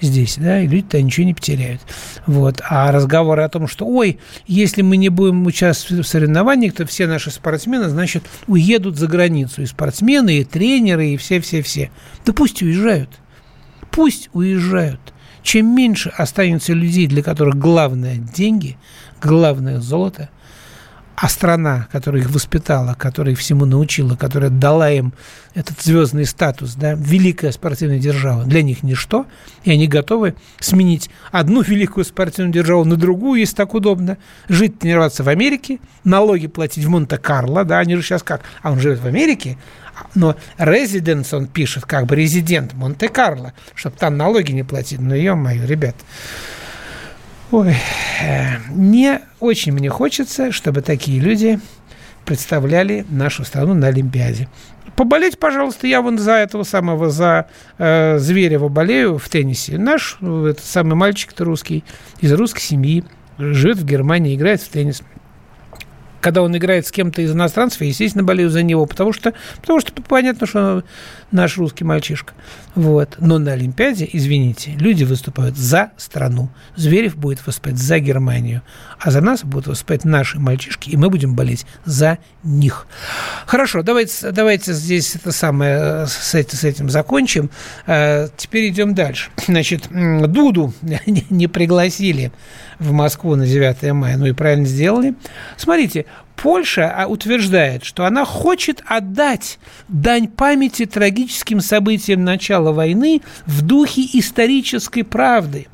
здесь, 0.00 0.37
да, 0.38 0.60
и 0.60 0.66
люди-то 0.66 1.00
ничего 1.00 1.26
не 1.26 1.34
потеряют. 1.34 1.80
Вот. 2.26 2.60
А 2.68 2.92
разговоры 2.92 3.42
о 3.42 3.48
том, 3.48 3.66
что, 3.66 3.87
ой, 3.87 4.18
если 4.46 4.82
мы 4.82 4.96
не 4.96 5.08
будем 5.08 5.46
участвовать 5.46 6.06
в 6.06 6.08
соревнованиях, 6.08 6.74
то 6.74 6.87
все 6.87 7.06
наши 7.06 7.30
спортсмены, 7.30 7.88
значит, 7.88 8.24
уедут 8.46 8.98
за 8.98 9.06
границу. 9.06 9.62
И 9.62 9.66
спортсмены, 9.66 10.40
и 10.40 10.44
тренеры, 10.44 11.08
и 11.08 11.16
все-все-все. 11.16 11.90
Да 12.26 12.32
пусть 12.32 12.62
уезжают. 12.62 13.10
Пусть 13.90 14.28
уезжают. 14.32 15.13
Чем 15.44 15.76
меньше 15.76 16.09
останется 16.09 16.72
людей, 16.72 17.07
для 17.07 17.22
которых 17.22 17.57
главное– 17.57 18.16
деньги– 18.35 18.78
главное 19.22 19.78
золото, 19.78 20.30
а 21.16 21.28
страна, 21.28 21.87
которая 21.92 22.22
их 22.22 22.30
воспитала, 22.30 22.94
которая 22.94 23.35
их 23.35 23.38
всему 23.38 23.66
научила, 23.66 24.16
которая 24.16 24.50
дала 24.50 24.90
им 24.90 25.12
этот 25.54 25.80
звездный 25.80 26.24
статус, 26.24 26.74
да, 26.74 26.94
великая 26.94 27.52
спортивная 27.52 27.98
держава, 27.98 28.44
для 28.44 28.62
них 28.62 28.83
ничто, 28.83 29.26
и 29.64 29.70
они 29.70 29.87
готовы 29.87 30.35
сменить 30.61 31.11
одну 31.30 31.61
великую 31.61 32.04
спортивную 32.04 32.52
державу 32.52 32.85
на 32.85 32.96
другую, 32.96 33.38
если 33.40 33.54
так 33.54 33.74
удобно, 33.74 34.16
жить, 34.48 34.78
тренироваться 34.78 35.22
в 35.22 35.28
Америке, 35.28 35.78
налоги 36.04 36.46
платить 36.46 36.85
в 36.85 36.88
Монте-Карло, 36.88 37.64
да, 37.64 37.78
они 37.78 37.96
же 37.96 38.02
сейчас 38.02 38.22
как, 38.22 38.40
а 38.62 38.72
он 38.72 38.80
живет 38.80 38.98
в 38.98 39.07
Америке, 39.07 39.59
но 40.14 40.37
резиденс 40.59 41.33
он 41.33 41.46
пишет, 41.46 41.85
как 41.85 42.07
бы 42.07 42.16
резидент 42.16 42.74
Монте-Карло, 42.74 43.52
чтобы 43.74 43.96
там 43.96 44.16
налоги 44.16 44.52
не 44.52 44.62
платить, 44.62 45.00
ну, 45.00 45.14
ё-моё, 45.14 45.66
ребят, 45.66 45.96
Ой, 47.50 47.76
не 48.70 49.20
очень 49.38 49.72
мне 49.72 49.88
хочется, 49.88 50.50
чтобы 50.50 50.80
такие 50.83 51.20
люди 51.20 51.61
представляли 52.24 53.07
нашу 53.11 53.44
страну 53.44 53.74
на 53.74 53.88
Олимпиаде. 53.88 54.48
Поболеть, 54.96 55.38
пожалуйста, 55.38 55.87
я 55.87 56.02
вон 56.02 56.18
за 56.18 56.33
этого 56.33 56.64
самого, 56.64 57.11
за 57.11 57.46
э, 57.78 58.18
Зверева 58.18 58.68
болею 58.68 59.18
в 59.18 59.28
теннисе. 59.28 59.78
Наш, 59.78 60.16
этот 60.20 60.64
самый 60.64 60.94
мальчик-то 60.94 61.44
русский, 61.44 61.85
из 62.20 62.33
русской 62.33 62.61
семьи, 62.61 63.04
живет 63.38 63.78
в 63.78 63.85
Германии, 63.85 64.35
играет 64.35 64.61
в 64.61 64.68
теннис 64.68 65.02
когда 66.24 66.40
он 66.40 66.56
играет 66.56 66.87
с 66.87 66.90
кем-то 66.90 67.20
из 67.20 67.32
иностранцев, 67.32 67.82
я, 67.82 67.88
естественно, 67.88 68.24
болею 68.24 68.48
за 68.48 68.62
него, 68.62 68.87
потому 68.87 69.12
что, 69.12 69.34
потому 69.60 69.80
что 69.80 69.92
понятно, 70.08 70.46
что 70.46 70.82
наш 71.35 71.59
русский 71.59 71.85
мальчишка. 71.85 72.33
Вот. 72.75 73.16
Но 73.18 73.38
на 73.38 73.53
Олимпиаде, 73.53 74.09
извините, 74.11 74.70
люди 74.79 75.05
выступают 75.05 75.57
за 75.57 75.90
страну. 75.97 76.49
Зверев 76.77 77.16
будет 77.16 77.44
выступать 77.44 77.77
за 77.77 77.99
Германию, 77.99 78.62
а 78.99 79.11
за 79.11 79.20
нас 79.20 79.44
будут 79.44 79.66
выступать 79.66 80.05
наши 80.05 80.38
мальчишки, 80.38 80.90
и 80.90 80.97
мы 80.97 81.11
будем 81.11 81.35
болеть 81.35 81.66
за 81.85 82.18
них. 82.42 82.87
Хорошо, 83.47 83.83
давайте, 83.83 84.31
давайте 84.31 84.73
здесь 84.73 85.16
это 85.16 85.33
самое 85.33 86.07
с 86.07 86.35
этим, 86.35 86.57
с 86.57 86.64
этим 86.64 86.88
закончим. 86.88 87.51
Э, 87.87 88.29
теперь 88.37 88.68
идем 88.68 88.94
дальше. 88.94 89.31
Значит, 89.47 89.88
Дуду 89.90 90.73
не 91.31 91.49
пригласили 91.49 92.33
в 92.79 92.92
Москву 92.92 93.35
на 93.35 93.47
9 93.47 93.92
мая. 93.92 94.16
Ну 94.16 94.27
и 94.27 94.33
правильно 94.33 94.66
сделали. 94.66 95.14
Смотрите, 95.57 96.07
Польша 96.37 96.92
а, 96.94 97.07
утверждает, 97.07 97.85
что 97.85 98.05
она 98.05 98.25
хочет 98.25 98.83
отдать 98.87 99.59
дань 99.88 100.29
памяти 100.29 100.87
трагическим 100.87 101.61
событиям 101.61 102.25
начала 102.25 102.73
войны 102.73 103.23
в 103.47 103.62
духе 103.62 104.03
исторической 104.12 105.03
правды. 105.03 105.66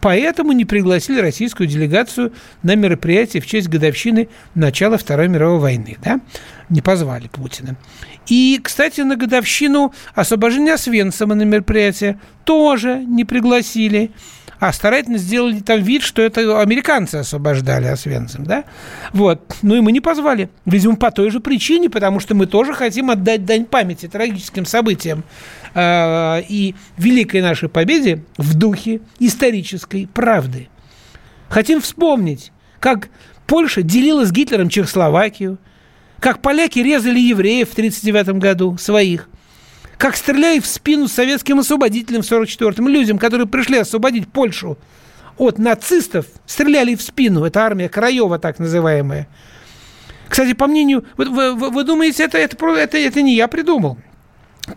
Поэтому 0.00 0.52
не 0.52 0.66
пригласили 0.66 1.18
российскую 1.18 1.66
делегацию 1.66 2.34
на 2.62 2.76
мероприятие 2.76 3.42
в 3.42 3.46
честь 3.46 3.68
годовщины 3.68 4.28
начала 4.54 4.98
Второй 4.98 5.28
мировой 5.28 5.58
войны. 5.58 5.96
Да? 6.04 6.20
Не 6.68 6.82
позвали 6.82 7.28
Путина. 7.28 7.76
И, 8.26 8.60
кстати, 8.62 9.02
на 9.02 9.16
годовщину 9.16 9.92
освобождения 10.14 10.74
Освенцима 10.74 11.34
на 11.34 11.42
мероприятие 11.42 12.18
тоже 12.44 13.04
не 13.06 13.24
пригласили 13.24 14.10
а 14.60 14.72
старательно 14.72 15.18
сделали 15.18 15.60
там 15.60 15.82
вид, 15.82 16.02
что 16.02 16.22
это 16.22 16.60
американцы 16.60 17.16
освобождали 17.16 17.86
Освенцим, 17.86 18.44
да? 18.44 18.64
Вот. 19.12 19.56
Ну 19.60 19.74
и 19.74 19.80
мы 19.80 19.92
не 19.92 20.00
позвали. 20.00 20.48
Видимо, 20.64 20.96
по 20.96 21.10
той 21.10 21.30
же 21.30 21.40
причине, 21.40 21.90
потому 21.90 22.18
что 22.18 22.34
мы 22.34 22.46
тоже 22.46 22.72
хотим 22.72 23.10
отдать 23.10 23.44
дань 23.44 23.66
памяти 23.66 24.08
трагическим 24.08 24.64
событиям 24.64 25.22
э, 25.74 26.42
и 26.48 26.74
великой 26.96 27.42
нашей 27.42 27.68
победе 27.68 28.24
в 28.38 28.54
духе 28.54 29.00
исторической 29.18 30.06
правды. 30.06 30.68
Хотим 31.50 31.82
вспомнить, 31.82 32.50
как 32.80 33.10
Польша 33.46 33.82
делила 33.82 34.24
с 34.24 34.32
Гитлером 34.32 34.70
Чехословакию, 34.70 35.58
как 36.24 36.40
поляки 36.40 36.78
резали 36.78 37.20
евреев 37.20 37.68
в 37.68 37.72
1939 37.72 38.40
году 38.40 38.78
своих, 38.78 39.28
как 39.98 40.16
стреляли 40.16 40.58
в 40.58 40.64
спину 40.64 41.06
советским 41.06 41.58
освободителям 41.58 42.22
в 42.22 42.24
44-м, 42.24 42.88
людям, 42.88 43.18
которые 43.18 43.46
пришли 43.46 43.76
освободить 43.76 44.26
Польшу 44.32 44.78
от 45.36 45.58
нацистов, 45.58 46.24
стреляли 46.46 46.94
в 46.94 47.02
спину. 47.02 47.44
Это 47.44 47.60
армия 47.60 47.90
Краева, 47.90 48.38
так 48.38 48.58
называемая. 48.58 49.28
Кстати, 50.26 50.54
по 50.54 50.66
мнению... 50.66 51.04
Вы, 51.18 51.26
вы, 51.26 51.52
вы 51.52 51.84
думаете, 51.84 52.24
это, 52.24 52.38
это, 52.38 52.56
это, 52.68 52.96
это 52.96 53.20
не 53.20 53.34
я 53.34 53.46
придумал? 53.46 53.98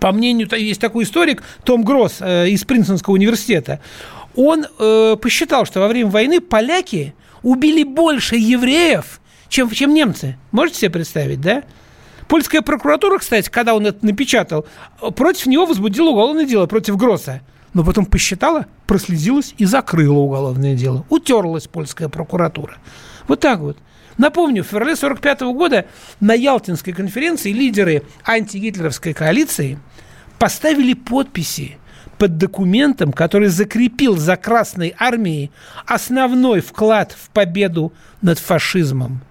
По 0.01 0.11
мнению, 0.11 0.49
есть 0.51 0.81
такой 0.81 1.05
историк 1.05 1.43
Том 1.63 1.83
Гросс 1.83 2.17
э, 2.19 2.49
из 2.49 2.65
Принстонского 2.65 3.13
университета. 3.13 3.79
Он 4.35 4.65
э, 4.77 5.15
посчитал, 5.15 5.65
что 5.65 5.79
во 5.79 5.87
время 5.87 6.09
войны 6.09 6.41
поляки 6.41 7.15
убили 7.41 7.85
больше 7.85 8.35
евреев, 8.35 9.21
чем, 9.49 9.69
чем 9.69 9.93
немцы. 9.93 10.37
Можете 10.51 10.79
себе 10.79 10.91
представить, 10.91 11.41
да? 11.41 11.63
Польская 12.27 12.61
прокуратура, 12.61 13.19
кстати, 13.19 13.49
когда 13.49 13.73
он 13.73 13.85
это 13.85 14.05
напечатал, 14.05 14.65
против 15.15 15.45
него 15.45 15.65
возбудила 15.65 16.09
уголовное 16.09 16.45
дело, 16.45 16.65
против 16.65 16.97
Гросса. 16.97 17.41
Но 17.73 17.83
потом 17.83 18.05
посчитала, 18.05 18.65
прослезилась 18.85 19.53
и 19.57 19.65
закрыла 19.65 20.17
уголовное 20.19 20.75
дело. 20.75 21.05
Утерлась 21.09 21.67
польская 21.67 22.09
прокуратура. 22.09 22.77
Вот 23.27 23.39
так 23.39 23.59
вот. 23.59 23.77
Напомню, 24.17 24.63
в 24.63 24.67
феврале 24.67 24.93
1945 24.93 25.41
года 25.55 25.85
на 26.19 26.33
Ялтинской 26.33 26.91
конференции 26.91 27.51
лидеры 27.51 28.03
антигитлеровской 28.25 29.13
коалиции 29.13 29.77
поставили 30.39 30.93
подписи 30.93 31.77
под 32.17 32.37
документом, 32.37 33.13
который 33.13 33.49
закрепил 33.49 34.17
за 34.17 34.35
Красной 34.35 34.95
Армией 34.97 35.51
основной 35.85 36.61
вклад 36.61 37.11
в 37.11 37.29
победу 37.29 37.93
над 38.21 38.39
фашизмом. 38.39 39.21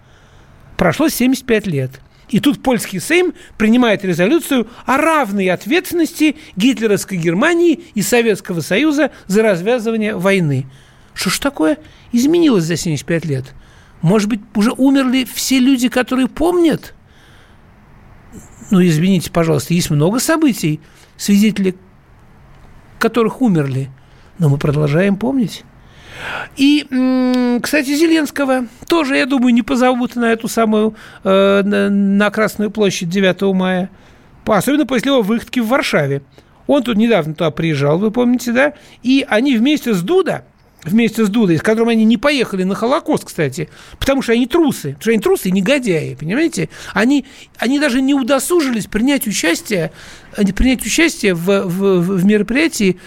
Прошло 0.77 1.09
75 1.09 1.67
лет. 1.67 2.01
И 2.29 2.41
тут 2.41 2.63
польский 2.63 3.01
Сейм 3.01 3.35
принимает 3.57 4.05
резолюцию 4.05 4.67
о 4.85 4.97
равной 4.97 5.49
ответственности 5.49 6.37
гитлеровской 6.57 7.19
Германии 7.19 7.85
и 7.95 8.03
Советского 8.03 8.61
Союза 8.61 9.13
за 9.27 9.43
развязывание 9.43 10.17
войны. 10.17 10.67
Что 11.15 11.31
ж 11.31 11.39
такое 11.39 11.79
изменилось 12.13 12.65
за 12.65 12.77
75 12.77 13.25
лет? 13.27 13.55
Может 14.03 14.29
быть, 14.29 14.41
уже 14.55 14.73
умерли 14.73 15.25
все 15.25 15.61
люди, 15.61 15.89
которые 15.89 16.27
помнят? 16.27 16.95
Ну, 18.71 18.85
извините, 18.85 19.31
пожалуйста, 19.31 19.75
есть 19.75 19.91
много 19.91 20.19
событий, 20.19 20.81
свидетели 21.17 21.77
которых 22.99 23.41
умерли, 23.41 23.91
но 24.39 24.49
мы 24.49 24.59
продолжаем 24.59 25.17
помнить. 25.17 25.65
И, 26.57 26.87
кстати, 27.63 27.95
Зеленского 27.95 28.67
тоже, 28.89 29.17
я 29.17 29.27
думаю, 29.27 29.53
не 29.53 29.63
позовут 29.63 30.17
на 30.17 30.33
эту 30.33 30.49
самую, 30.49 30.95
э, 31.25 31.63
на 31.63 32.31
Красную 32.31 32.71
площадь 32.71 33.09
9 33.09 33.55
мая. 33.55 33.91
Особенно 34.45 34.87
после 34.87 35.13
его 35.13 35.23
выходки 35.23 35.61
в 35.61 35.69
Варшаве. 35.69 36.23
Он 36.67 36.83
тут 36.83 36.97
недавно 36.97 37.35
туда 37.35 37.51
приезжал, 37.51 37.99
вы 37.99 38.11
помните, 38.11 38.53
да? 38.53 38.75
И 39.03 39.25
они 39.29 39.57
вместе 39.57 39.93
с 39.93 40.03
Дуда, 40.03 40.45
вместе 40.85 41.25
с 41.25 41.29
Дудой, 41.29 41.59
с 41.59 41.63
которым 41.63 41.91
они 41.91 42.05
не 42.05 42.17
поехали 42.17 42.65
на 42.65 42.75
Холокост, 42.75 43.25
кстати, 43.25 43.69
потому 43.99 44.23
что 44.23 44.33
они 44.33 44.47
трусы, 44.47 44.95
потому 44.95 45.03
что 45.03 45.11
они 45.11 45.21
трусы 45.21 45.49
и 45.49 45.53
негодяи, 45.53 46.15
понимаете? 46.15 46.69
Они, 46.93 47.25
они 47.59 47.79
даже 47.79 48.01
не 48.01 48.15
удосужились 48.15 48.87
принять 48.87 49.27
участие, 49.27 49.93
принять 50.57 50.85
участие 50.85 51.35
в, 51.35 51.47
в, 51.47 52.01
в 52.01 52.25
мероприятии, 52.25 52.99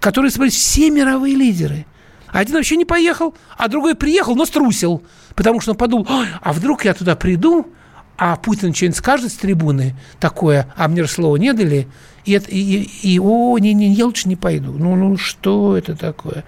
которое 0.00 0.30
собрались 0.30 0.54
все 0.54 0.90
мировые 0.90 1.34
лидеры– 1.34 1.86
один 2.40 2.56
вообще 2.56 2.76
не 2.76 2.84
поехал, 2.84 3.34
а 3.56 3.68
другой 3.68 3.94
приехал, 3.94 4.34
но 4.34 4.44
струсил. 4.44 5.02
Потому 5.34 5.60
что 5.60 5.70
он 5.70 5.76
подумал, 5.76 6.08
а 6.40 6.52
вдруг 6.52 6.84
я 6.84 6.92
туда 6.92 7.14
приду, 7.14 7.68
а 8.16 8.36
Путин 8.36 8.74
что-нибудь 8.74 8.96
скажет 8.96 9.32
с 9.32 9.36
трибуны 9.36 9.94
такое, 10.18 10.72
а 10.76 10.88
мне 10.88 11.06
слова 11.06 11.36
не 11.36 11.52
дали, 11.52 11.88
и, 12.24 12.32
это, 12.32 12.50
и, 12.50 12.58
и, 12.58 13.14
и 13.14 13.18
о, 13.20 13.56
не, 13.58 13.72
не, 13.72 13.92
я 13.92 14.06
лучше 14.06 14.28
не 14.28 14.36
пойду. 14.36 14.72
Ну, 14.72 14.96
ну, 14.96 15.16
что 15.16 15.76
это 15.76 15.96
такое? 15.96 16.44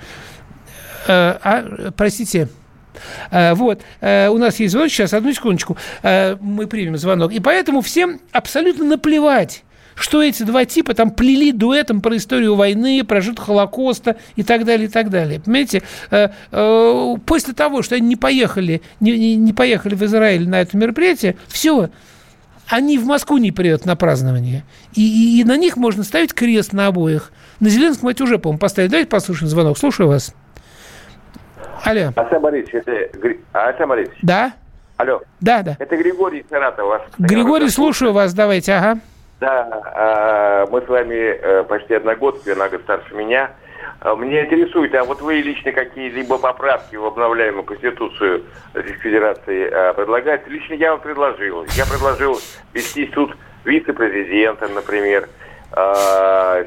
А, 1.08 1.38
а 1.42 1.92
простите, 1.92 2.48
а, 3.30 3.54
вот, 3.54 3.82
а, 4.00 4.30
у 4.30 4.38
нас 4.38 4.58
есть 4.58 4.72
звонок, 4.72 4.90
сейчас, 4.90 5.12
одну 5.12 5.32
секундочку, 5.32 5.76
а, 6.02 6.36
мы 6.40 6.66
примем 6.66 6.96
звонок. 6.96 7.32
И 7.32 7.40
поэтому 7.40 7.80
всем 7.80 8.20
абсолютно 8.32 8.84
наплевать, 8.84 9.62
что 9.96 10.22
эти 10.22 10.44
два 10.44 10.64
типа 10.64 10.94
там 10.94 11.10
плели 11.10 11.50
дуэтом 11.50 12.00
про 12.00 12.16
историю 12.16 12.54
войны, 12.54 13.02
про 13.02 13.20
жид 13.20 13.40
Холокоста 13.40 14.16
и 14.36 14.44
так 14.44 14.64
далее, 14.64 14.86
и 14.86 14.90
так 14.90 15.10
далее. 15.10 15.40
Понимаете, 15.40 15.82
после 17.26 17.54
того, 17.54 17.82
что 17.82 17.96
они 17.96 18.06
не 18.06 18.16
поехали, 18.16 18.82
не, 19.00 19.34
не 19.34 19.52
поехали 19.52 19.94
в 19.94 20.02
Израиль 20.02 20.48
на 20.48 20.60
это 20.60 20.76
мероприятие, 20.76 21.36
все, 21.48 21.88
они 22.68 22.98
в 22.98 23.06
Москву 23.06 23.38
не 23.38 23.52
приедут 23.52 23.86
на 23.86 23.96
празднование. 23.96 24.64
И, 24.94 25.00
и, 25.00 25.40
и 25.40 25.44
на 25.44 25.56
них 25.56 25.76
можно 25.76 26.04
ставить 26.04 26.34
крест 26.34 26.72
на 26.72 26.88
обоих. 26.88 27.32
На 27.58 27.70
Зеленском 27.70 28.08
эти 28.08 28.22
уже, 28.22 28.38
по-моему, 28.38 28.58
поставили. 28.58 28.90
Давайте 28.90 29.08
послушаем 29.08 29.48
звонок. 29.48 29.78
Слушаю 29.78 30.08
вас. 30.08 30.34
Алло. 31.84 32.12
Асан 32.16 32.42
Борисович, 32.42 32.84
это... 32.84 33.38
Асан 33.52 33.88
Борисович. 33.88 34.18
Да? 34.22 34.52
Алло. 34.96 35.22
Да, 35.40 35.62
да. 35.62 35.76
Это 35.78 35.96
Григорий 35.96 36.44
Саратов. 36.50 37.02
Григорий, 37.18 37.68
слушаю 37.68 38.12
вас, 38.12 38.34
давайте, 38.34 38.72
ага. 38.72 39.00
Да, 39.38 39.68
а, 39.94 40.66
мы 40.70 40.80
с 40.80 40.88
вами 40.88 41.14
э, 41.14 41.64
почти 41.64 41.94
одногодки, 41.94 42.48
год 42.48 42.80
старше 42.84 43.14
меня. 43.14 43.50
А, 44.00 44.14
меня 44.16 44.46
интересует, 44.46 44.94
а 44.94 45.04
вот 45.04 45.20
вы 45.20 45.34
лично 45.34 45.72
какие-либо 45.72 46.38
поправки 46.38 46.96
в 46.96 47.04
обновляемую 47.04 47.64
Конституцию 47.64 48.44
Российской 48.72 49.02
Федерации 49.02 49.68
а, 49.70 49.92
предлагаете? 49.92 50.44
Лично 50.48 50.72
я 50.74 50.92
вам 50.92 51.00
предложил. 51.00 51.66
Я 51.76 51.84
предложил 51.84 52.40
вести 52.72 53.10
суд 53.12 53.36
вице-президента, 53.64 54.68
например, 54.68 55.28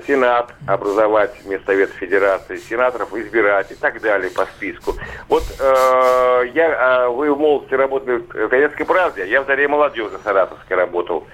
Сенат 0.06 0.54
образовать 0.68 1.32
вместо 1.46 1.68
Совета 1.68 1.94
Федерации, 1.94 2.58
сенаторов 2.58 3.14
избирать 3.16 3.72
и 3.72 3.76
так 3.76 4.02
далее 4.02 4.30
по 4.30 4.46
списку. 4.46 4.94
Вот 5.30 5.44
э, 5.58 6.44
я, 6.54 7.08
вы 7.10 7.34
в 7.34 7.40
молодости 7.40 7.74
работали 7.74 8.18
в 8.18 8.50
«Советской 8.50 8.84
правде», 8.84 9.26
я 9.26 9.42
в 9.42 9.48
«Заре 9.48 9.70
молодежи» 9.70 10.20
Саратовской 10.24 10.76
работал. 10.76 11.26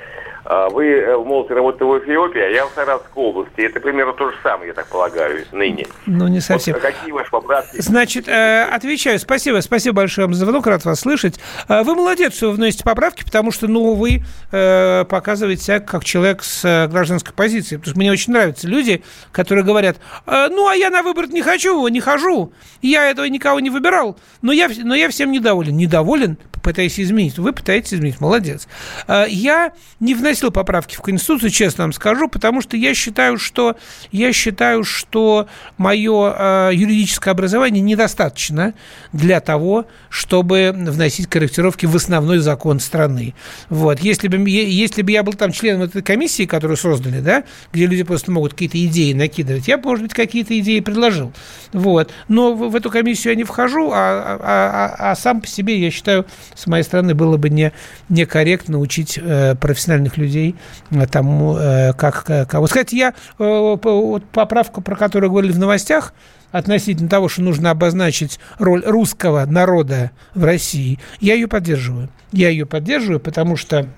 А 0.47 0.69
вы 0.69 0.91
э, 0.91 1.17
в 1.17 1.25
молодости 1.25 1.53
работаете 1.53 1.85
в 1.85 1.97
Эфиопии, 2.03 2.39
а 2.39 2.49
я 2.49 2.67
в 2.67 2.71
Саратовской 2.75 3.23
области. 3.23 3.61
Это 3.61 3.79
примерно 3.79 4.13
то 4.13 4.29
же 4.29 4.37
самое, 4.43 4.67
я 4.67 4.73
так 4.75 4.85
полагаю, 4.87 5.43
ныне. 5.51 5.87
Ну, 6.05 6.27
не 6.27 6.39
совсем. 6.39 6.75
Вот, 6.75 6.83
какие 6.83 7.11
ваши 7.11 7.31
поправки? 7.31 7.81
Значит, 7.81 8.27
э, 8.27 8.63
отвечаю. 8.63 9.17
Спасибо, 9.17 9.59
спасибо 9.61 9.95
большое 9.95 10.27
вам 10.27 10.35
за 10.35 10.45
звонок, 10.45 10.67
рад 10.67 10.85
вас 10.85 10.99
слышать. 10.99 11.39
Э, 11.67 11.81
вы 11.81 11.95
молодец, 11.95 12.35
что 12.35 12.49
вы 12.49 12.53
вносите 12.53 12.83
поправки, 12.83 13.23
потому 13.23 13.51
что, 13.51 13.67
ну, 13.67 13.95
вы 13.95 14.21
показываете 14.51 15.63
себя 15.63 15.79
как 15.79 16.03
человек 16.03 16.43
с 16.43 16.87
гражданской 16.87 17.33
позицией. 17.33 17.79
Потому 17.79 17.91
что 17.91 17.99
мне 17.99 18.11
очень 18.11 18.33
нравятся 18.33 18.67
люди, 18.67 19.03
которые 19.31 19.65
говорят, 19.65 19.97
ну, 20.25 20.67
а 20.67 20.75
я 20.75 20.89
на 20.89 21.01
выбор 21.01 21.27
не 21.27 21.41
хочу, 21.41 21.85
не 21.87 21.99
хожу, 21.99 22.53
я 22.81 23.09
этого 23.09 23.25
никого 23.25 23.59
не 23.59 23.69
выбирал, 23.69 24.17
но 24.41 24.51
я, 24.51 24.69
но 24.83 24.95
я 24.95 25.09
всем 25.09 25.31
недоволен. 25.31 25.75
Недоволен, 25.75 26.37
пытаясь 26.65 26.99
изменить. 26.99 27.37
Вы 27.37 27.53
пытаетесь 27.53 27.93
изменить, 27.93 28.19
молодец. 28.19 28.67
Э, 29.07 29.25
я 29.29 29.71
не 29.99 30.15
вносил 30.15 30.49
поправки 30.49 30.95
в 30.95 31.01
Конституцию, 31.01 31.51
честно 31.51 31.83
вам 31.83 31.93
скажу, 31.93 32.27
потому 32.27 32.59
что 32.59 32.75
я 32.75 32.95
считаю, 32.95 33.37
что, 33.37 33.77
я 34.11 34.33
считаю, 34.33 34.83
что 34.83 35.47
мое 35.77 36.33
э, 36.35 36.71
юридическое 36.73 37.33
образование 37.33 37.83
недостаточно 37.83 38.73
для 39.13 39.41
того, 39.41 39.85
чтобы 40.09 40.71
вносить 40.75 41.27
корректировки 41.27 41.85
в 41.85 41.95
основной 41.95 42.39
закон 42.39 42.79
страны. 42.79 43.35
Вот. 43.69 43.99
Если, 43.99 44.27
бы, 44.27 44.49
если 44.49 45.03
бы 45.03 45.11
я 45.11 45.21
был 45.21 45.33
там 45.33 45.51
членом 45.51 45.83
этой 45.83 46.01
комиссии, 46.01 46.47
которую 46.47 46.77
создали, 46.77 47.19
да, 47.19 47.43
где 47.73 47.85
люди 47.85 48.01
просто 48.01 48.31
могут 48.31 48.53
какие-то 48.53 48.83
идеи 48.83 49.13
накидывать, 49.13 49.67
я 49.67 49.77
бы, 49.77 49.89
может 49.89 50.01
быть, 50.01 50.15
какие-то 50.15 50.57
идеи 50.57 50.79
предложил. 50.79 51.31
Вот. 51.73 52.09
Но 52.27 52.55
в, 52.55 52.69
в 52.71 52.75
эту 52.75 52.89
комиссию 52.89 53.33
я 53.33 53.37
не 53.37 53.43
вхожу, 53.43 53.91
а, 53.91 54.39
а, 54.41 54.95
а, 54.99 55.11
а 55.11 55.15
сам 55.15 55.41
по 55.41 55.47
себе, 55.47 55.79
я 55.79 55.91
считаю, 55.91 56.25
с 56.55 56.67
моей 56.67 56.83
стороны 56.83 57.13
было 57.13 57.37
бы 57.37 57.49
не, 57.49 57.71
некорректно 58.09 58.79
учить 58.79 59.19
э, 59.21 59.55
профессиональных 59.55 60.17
людей 60.17 60.55
э, 60.89 61.05
тому, 61.05 61.57
э, 61.57 61.93
как 61.93 62.25
кого. 62.49 62.65
Кстати, 62.65 62.95
я 62.95 63.13
э, 63.39 63.77
вот 63.83 64.25
поправку, 64.25 64.81
про 64.81 64.95
которую 64.95 65.29
говорили 65.29 65.51
в 65.51 65.59
новостях, 65.59 66.13
относительно 66.51 67.09
того, 67.09 67.27
что 67.27 67.41
нужно 67.41 67.71
обозначить 67.71 68.39
роль 68.59 68.81
русского 68.85 69.45
народа 69.45 70.11
в 70.33 70.43
России, 70.45 70.99
я 71.19 71.33
ее 71.33 71.49
поддерживаю. 71.49 72.09
Я 72.31 72.49
ее 72.49 72.65
поддерживаю, 72.65 73.19
потому 73.19 73.57
что, 73.57 73.89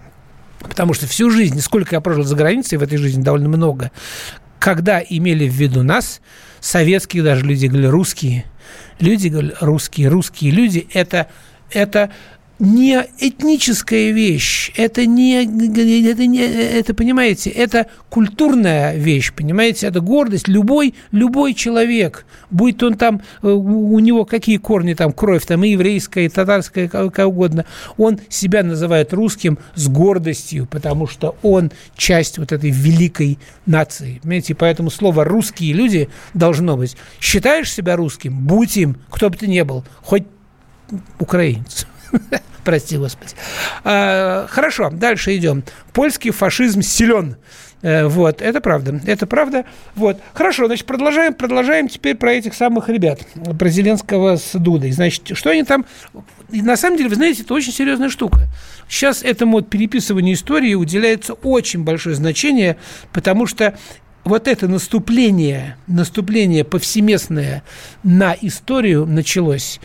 потому 0.60 0.96
что 0.96 1.06
всю 1.06 1.30
жизнь, 1.30 1.62
сколько 1.62 1.96
я 1.96 2.02
прожил 2.02 2.24
за 2.24 2.36
границей, 2.36 2.80
в 2.80 2.84
этой 2.84 2.98
жизни 2.98 3.22
довольно 3.22 3.48
много, 3.48 3.92
когда 4.58 5.00
имели 5.08 5.48
в 5.48 5.54
виду 5.54 5.84
нас, 5.84 6.20
советские 6.60 7.22
даже 7.22 7.46
люди 7.46 7.68
говорили 7.68 7.88
русские, 7.88 8.46
люди 9.00 9.28
говорили 9.28 9.56
русские, 9.62 10.08
русские 10.10 10.52
люди, 10.52 10.88
это, 10.94 11.28
это 11.70 12.10
не 12.60 13.06
этническая 13.20 14.12
вещь, 14.12 14.72
это 14.76 15.06
не, 15.06 15.44
это 15.44 16.26
не, 16.26 16.40
это, 16.40 16.94
понимаете, 16.94 17.52
это 17.52 17.88
культурная 18.10 18.96
вещь, 18.96 19.32
понимаете, 19.32 19.88
это 19.88 20.02
гордость. 20.02 20.48
Любой, 20.48 20.96
любой 21.12 21.54
человек, 21.54 22.26
будь 22.50 22.82
он 22.82 22.96
там, 22.96 23.22
э, 23.44 23.48
у 23.48 24.00
него 24.00 24.26
какие 24.26 24.58
корни 24.58 24.96
там, 24.96 25.14
кровь 25.14 25.46
там, 25.46 25.64
и 25.64 25.70
еврейская, 25.70 26.26
и 26.26 26.30
татарская, 26.30 26.88
как 26.88 27.20
угодно, 27.28 27.66
он 27.98 28.20
себя 28.30 28.64
называет 28.64 29.14
русским 29.14 29.60
с 29.76 29.88
гордостью, 29.88 30.68
потому 30.70 31.08
что 31.08 31.36
он 31.44 31.72
часть 31.96 32.40
вот 32.40 32.52
этой 32.52 32.72
великой 32.72 33.38
нации. 33.68 34.20
Понимаете, 34.24 34.56
поэтому 34.56 34.90
слово 34.90 35.24
«русские 35.24 35.74
люди» 35.74 36.10
должно 36.34 36.76
быть. 36.76 36.98
Считаешь 37.20 37.72
себя 37.72 37.96
русским? 37.96 38.48
Будь 38.48 38.78
им, 38.78 38.98
кто 39.10 39.30
бы 39.30 39.38
ты 39.38 39.48
ни 39.48 39.62
был, 39.62 39.84
хоть 40.02 40.24
украинец. 41.20 41.86
Прости, 42.64 42.98
Господи. 42.98 43.32
А, 43.84 44.46
хорошо, 44.50 44.90
дальше 44.92 45.36
идем. 45.38 45.64
Польский 45.94 46.32
фашизм 46.32 46.82
силен. 46.82 47.38
Э, 47.82 48.08
вот, 48.08 48.42
это 48.42 48.60
правда, 48.60 49.00
это 49.06 49.28
правда. 49.28 49.66
Вот, 49.96 50.20
хорошо, 50.34 50.68
значит, 50.68 50.86
продолжаем, 50.86 51.34
продолжаем 51.34 51.88
теперь 51.88 52.16
про 52.16 52.34
этих 52.34 52.56
самых 52.56 52.90
ребят, 52.90 53.22
про 53.58 53.70
Зеленского 53.70 54.38
с 54.38 54.58
Дудой. 54.58 54.92
Значит, 54.92 55.38
что 55.38 55.52
они 55.52 55.64
там... 55.64 55.86
На 56.50 56.76
самом 56.78 56.98
деле, 56.98 57.10
вы 57.10 57.16
знаете, 57.16 57.44
это 57.44 57.54
очень 57.54 57.72
серьезная 57.72 58.10
штука. 58.10 58.48
Сейчас 58.90 59.22
этому 59.22 59.54
вот 59.54 59.70
переписыванию 59.70 60.36
истории 60.36 60.74
уделяется 60.74 61.34
очень 61.34 61.84
большое 61.84 62.16
значение, 62.16 62.78
потому 63.12 63.46
что 63.46 63.78
вот 64.24 64.48
это 64.48 64.68
наступление, 64.68 65.78
наступление 65.88 66.64
повсеместное 66.64 67.64
на 68.04 68.36
историю 68.42 69.06
началось 69.06 69.80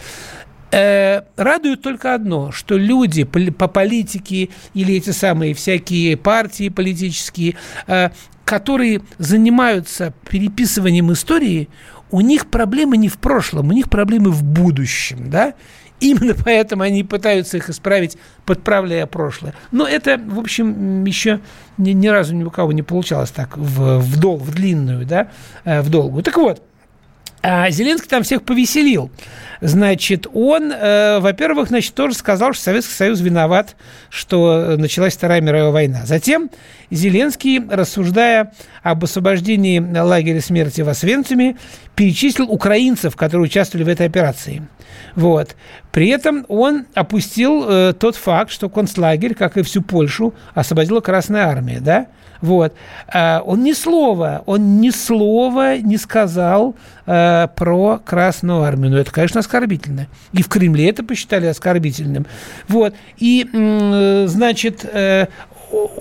радует 1.36 1.82
только 1.82 2.14
одно, 2.14 2.50
что 2.50 2.78
люди 2.78 3.24
по 3.24 3.68
политике 3.68 4.48
или 4.72 4.94
эти 4.94 5.10
самые 5.10 5.54
всякие 5.54 6.16
партии 6.16 6.70
политические, 6.70 7.56
э, 7.86 8.10
которые 8.44 9.02
занимаются 9.18 10.14
переписыванием 10.28 11.12
истории, 11.12 11.68
у 12.10 12.20
них 12.20 12.46
проблемы 12.46 12.96
не 12.96 13.08
в 13.08 13.18
прошлом, 13.18 13.68
у 13.68 13.72
них 13.72 13.90
проблемы 13.90 14.30
в 14.30 14.42
будущем, 14.42 15.30
да? 15.30 15.54
Именно 16.00 16.34
поэтому 16.34 16.82
они 16.82 17.04
пытаются 17.04 17.58
их 17.58 17.70
исправить, 17.70 18.18
подправляя 18.44 19.06
прошлое. 19.06 19.54
Но 19.70 19.86
это, 19.86 20.18
в 20.18 20.38
общем, 20.38 21.04
еще 21.04 21.40
ни, 21.78 21.92
ни 21.92 22.08
разу 22.08 22.34
ни 22.34 22.42
у 22.42 22.50
кого 22.50 22.72
не 22.72 22.82
получалось 22.82 23.30
так 23.30 23.56
в, 23.56 23.98
в, 24.00 24.20
дол, 24.20 24.38
в 24.38 24.52
длинную, 24.52 25.06
да, 25.06 25.28
э, 25.64 25.80
в 25.80 25.90
долгую. 25.90 26.24
Так 26.24 26.36
вот, 26.38 26.60
а 27.42 27.68
Зеленский 27.70 28.08
там 28.08 28.22
всех 28.22 28.42
повеселил. 28.42 29.10
Значит, 29.60 30.26
он, 30.32 30.72
э, 30.72 31.18
во-первых, 31.20 31.68
значит, 31.68 31.94
тоже 31.94 32.14
сказал, 32.14 32.52
что 32.52 32.64
Советский 32.64 32.94
Союз 32.94 33.20
виноват, 33.20 33.76
что 34.10 34.76
началась 34.76 35.14
Вторая 35.14 35.40
мировая 35.40 35.70
война. 35.70 36.04
Затем 36.04 36.50
Зеленский, 36.90 37.60
рассуждая 37.68 38.52
об 38.82 39.04
освобождении 39.04 39.78
лагеря 39.80 40.40
смерти 40.40 40.80
в 40.82 40.88
Освенциме, 40.88 41.56
перечислил 41.94 42.50
украинцев, 42.50 43.16
которые 43.16 43.46
участвовали 43.46 43.84
в 43.84 43.88
этой 43.88 44.06
операции. 44.06 44.62
Вот. 45.14 45.56
При 45.90 46.08
этом 46.08 46.44
он 46.48 46.86
опустил 46.94 47.64
э, 47.68 47.92
тот 47.92 48.16
факт, 48.16 48.50
что 48.50 48.68
концлагерь, 48.68 49.34
как 49.34 49.56
и 49.56 49.62
всю 49.62 49.82
Польшу, 49.82 50.34
освободила 50.54 51.00
Красная 51.00 51.46
Армия, 51.46 51.80
да? 51.80 52.06
Вот. 52.42 52.74
А, 53.08 53.40
он 53.46 53.62
ни 53.62 53.72
слова, 53.72 54.42
он 54.46 54.80
ни 54.80 54.90
слова 54.90 55.78
не 55.78 55.96
сказал 55.96 56.74
э, 57.06 57.48
про 57.56 58.00
Красную 58.04 58.62
Армию. 58.62 58.90
Но 58.90 58.98
это, 58.98 59.12
конечно, 59.12 59.40
оскорбительно. 59.40 60.08
И 60.32 60.42
в 60.42 60.48
Кремле 60.48 60.90
это 60.90 61.04
посчитали 61.04 61.46
оскорбительным. 61.46 62.26
Вот. 62.68 62.94
И, 63.18 63.48
значит, 64.26 64.84
э, 64.84 65.28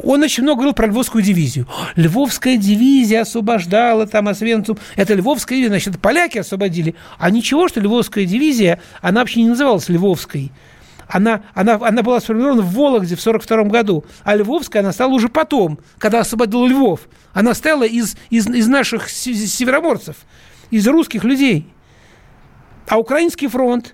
он 0.04 0.24
очень 0.24 0.44
много 0.44 0.58
говорил 0.58 0.74
про 0.74 0.88
Львовскую 0.88 1.24
дивизию. 1.24 1.68
Львовская 1.96 2.58
дивизия 2.58 3.22
освобождала 3.22 4.08
там 4.08 4.28
Освенцум. 4.28 4.78
Это 4.96 5.14
Львовская 5.14 5.58
дивизия, 5.58 5.70
значит, 5.70 6.02
поляки 6.02 6.40
освободили. 6.40 6.96
А 7.20 7.30
ничего, 7.30 7.68
что 7.68 7.80
Львовская 7.80 8.26
дивизия, 8.26 8.80
она 9.02 9.22
вообще 9.22 9.44
не 9.44 9.50
называлась 9.50 9.90
Львовской 9.90 10.52
она, 11.12 11.44
она, 11.54 11.74
она 11.74 12.02
была 12.04 12.22
сформирована 12.22 12.62
в 12.62 12.74
Вологде 12.74 13.16
в 13.16 13.22
42 13.22 13.64
году, 13.66 14.06
а 14.24 14.36
Львовская 14.36 14.82
она 14.82 14.94
стала 14.94 15.12
уже 15.12 15.28
потом, 15.28 15.80
когда 15.98 16.20
освободила 16.20 16.66
Львов. 16.66 17.02
Она 17.34 17.54
стала 17.54 17.84
из, 17.84 18.16
из, 18.30 18.48
из 18.48 18.68
наших 18.68 19.10
североморцев, 19.10 20.16
из 20.70 20.88
русских 20.88 21.24
людей. 21.26 21.72
А 22.88 22.98
Украинский 22.98 23.48
фронт 23.48 23.94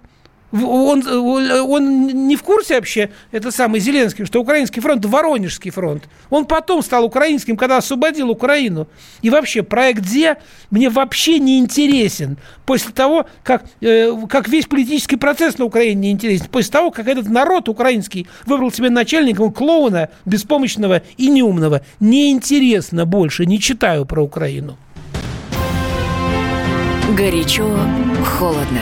он, 0.52 1.06
он 1.08 2.08
не 2.28 2.36
в 2.36 2.44
курсе 2.44 2.76
вообще, 2.76 3.10
это 3.32 3.52
самый 3.52 3.80
Зеленский, 3.80 4.26
что 4.26 4.40
украинский 4.40 4.82
фронт– 4.82 5.06
Воронежский 5.06 5.72
фронт. 5.72 6.04
Он 6.30 6.46
потом 6.46 6.82
стал 6.82 7.04
украинским, 7.06 7.58
когда 7.58 7.78
освободил 7.78 8.30
Украину. 8.30 8.88
И 9.22 9.30
вообще 9.30 9.64
проект 9.64 10.06
«Зе» 10.06 10.38
мне 10.72 10.90
вообще 10.90 11.40
не 11.40 11.60
интересен. 11.60 12.38
После 12.66 12.92
того, 12.92 13.26
как, 13.44 13.66
э, 13.82 14.14
как 14.30 14.48
весь 14.48 14.66
политический 14.66 15.18
процесс 15.18 15.58
на 15.58 15.66
Украине 15.66 16.02
не 16.02 16.12
интересен. 16.12 16.46
После 16.52 16.72
того, 16.72 16.92
как 16.92 17.08
этот 17.08 17.30
народ 17.30 17.68
украинский 17.68 18.28
выбрал 18.46 18.72
себе 18.72 18.90
начальником 18.90 19.52
клоуна, 19.52 20.10
беспомощного 20.26 21.02
и 21.18 21.30
неумного. 21.30 21.82
Неинтересно 22.00 23.06
больше, 23.06 23.46
не 23.46 23.60
читаю 23.60 24.06
про 24.06 24.24
Украину. 24.24 24.78
Горячо, 27.16 27.68
холодно. 28.38 28.82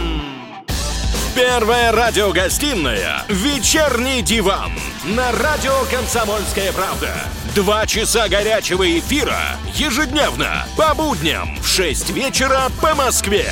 Первая 1.33 1.93
радиогостинная 1.93 3.23
«Вечерний 3.29 4.21
диван» 4.21 4.69
на 5.05 5.31
радио 5.31 5.71
«Комсомольская 5.89 6.73
правда». 6.73 7.09
Два 7.55 7.85
часа 7.87 8.27
горячего 8.27 8.99
эфира 8.99 9.39
ежедневно 9.73 10.65
по 10.75 10.93
будням 10.93 11.55
в 11.61 11.67
6 11.67 12.09
вечера 12.09 12.63
по 12.81 12.95
Москве. 12.95 13.49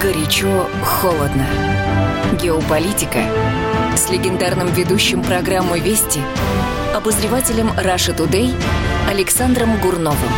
Горячо, 0.00 0.68
холодно. 0.84 1.46
Геополитика 2.42 3.22
с 3.96 4.10
легендарным 4.10 4.66
ведущим 4.72 5.22
программы 5.22 5.78
«Вести» 5.78 6.20
обозревателем 6.94 7.70
Раша 7.76 8.12
Тудей 8.12 8.54
Александром 9.08 9.78
Гурновым. 9.80 10.30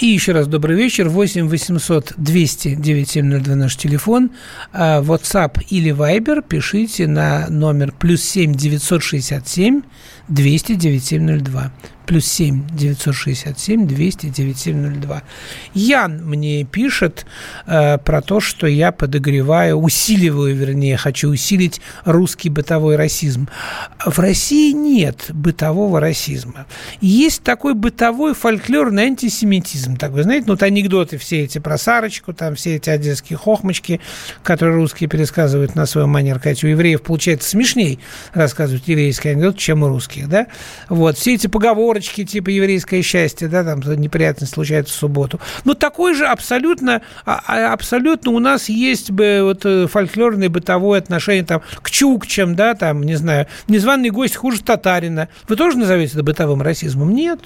И 0.00 0.06
еще 0.06 0.32
раз 0.32 0.46
добрый 0.46 0.76
вечер. 0.76 1.08
8 1.08 1.48
800 1.48 2.14
200 2.16 2.76
9702 2.76 3.54
наш 3.56 3.76
телефон. 3.76 4.30
А 4.72 5.02
WhatsApp 5.02 5.60
или 5.70 5.92
Viber 5.92 6.44
пишите 6.46 7.06
на 7.06 7.48
номер 7.48 7.92
плюс 7.92 8.22
7 8.22 8.54
967 8.54 9.82
200 10.28 10.74
9702 10.74 11.72
плюс 12.08 12.24
7 12.26 12.68
967 12.72 13.86
200 13.86 14.26
9702. 14.30 15.22
Ян 15.74 16.24
мне 16.24 16.64
пишет 16.64 17.26
э, 17.66 17.98
про 17.98 18.22
то, 18.22 18.40
что 18.40 18.66
я 18.66 18.92
подогреваю, 18.92 19.76
усиливаю, 19.76 20.56
вернее, 20.56 20.96
хочу 20.96 21.28
усилить 21.28 21.82
русский 22.06 22.48
бытовой 22.48 22.96
расизм. 22.96 23.48
В 24.04 24.18
России 24.20 24.72
нет 24.72 25.26
бытового 25.28 26.00
расизма. 26.00 26.66
Есть 27.02 27.42
такой 27.42 27.74
бытовой 27.74 28.32
фольклорный 28.32 29.04
антисемитизм. 29.04 29.98
Так, 29.98 30.12
вы 30.12 30.22
знаете, 30.22 30.46
ну, 30.46 30.54
вот 30.54 30.62
анекдоты 30.62 31.18
все 31.18 31.44
эти 31.44 31.58
про 31.58 31.76
Сарочку, 31.76 32.32
там 32.32 32.54
все 32.54 32.76
эти 32.76 32.88
одесские 32.88 33.36
хохмочки, 33.36 34.00
которые 34.42 34.76
русские 34.76 35.10
пересказывают 35.10 35.74
на 35.74 35.84
свой 35.84 36.06
манер. 36.06 36.40
Хотя 36.40 36.66
у 36.66 36.70
евреев 36.70 37.02
получается 37.02 37.50
смешней 37.50 38.00
рассказывать 38.32 38.88
еврейский 38.88 39.28
анекдот, 39.28 39.58
чем 39.58 39.82
у 39.82 39.88
русских, 39.88 40.26
да? 40.30 40.46
Вот, 40.88 41.18
все 41.18 41.34
эти 41.34 41.48
поговоры 41.48 41.97
поговорочки 41.98 42.24
типа 42.24 42.50
еврейское 42.50 43.02
счастье, 43.02 43.48
да, 43.48 43.64
там 43.64 43.80
неприятность 44.00 44.54
случается 44.54 44.94
в 44.94 44.96
субботу. 44.96 45.40
Но 45.64 45.74
такой 45.74 46.14
же 46.14 46.26
абсолютно, 46.26 47.02
а, 47.24 47.40
а, 47.46 47.72
абсолютно 47.72 48.30
у 48.30 48.38
нас 48.38 48.68
есть 48.68 49.10
бы 49.10 49.40
вот 49.42 49.64
э, 49.64 49.86
фольклорное 49.88 50.48
бытовое 50.48 51.00
отношение 51.00 51.44
там 51.44 51.62
к 51.82 51.90
чукчам, 51.90 52.54
да, 52.54 52.74
там, 52.74 53.02
не 53.02 53.16
знаю, 53.16 53.46
незваный 53.66 54.10
гость 54.10 54.36
хуже 54.36 54.62
татарина. 54.62 55.28
Вы 55.48 55.56
тоже 55.56 55.76
назовете 55.78 56.14
это 56.14 56.22
бытовым 56.22 56.62
расизмом? 56.62 57.14
Нет, 57.14 57.40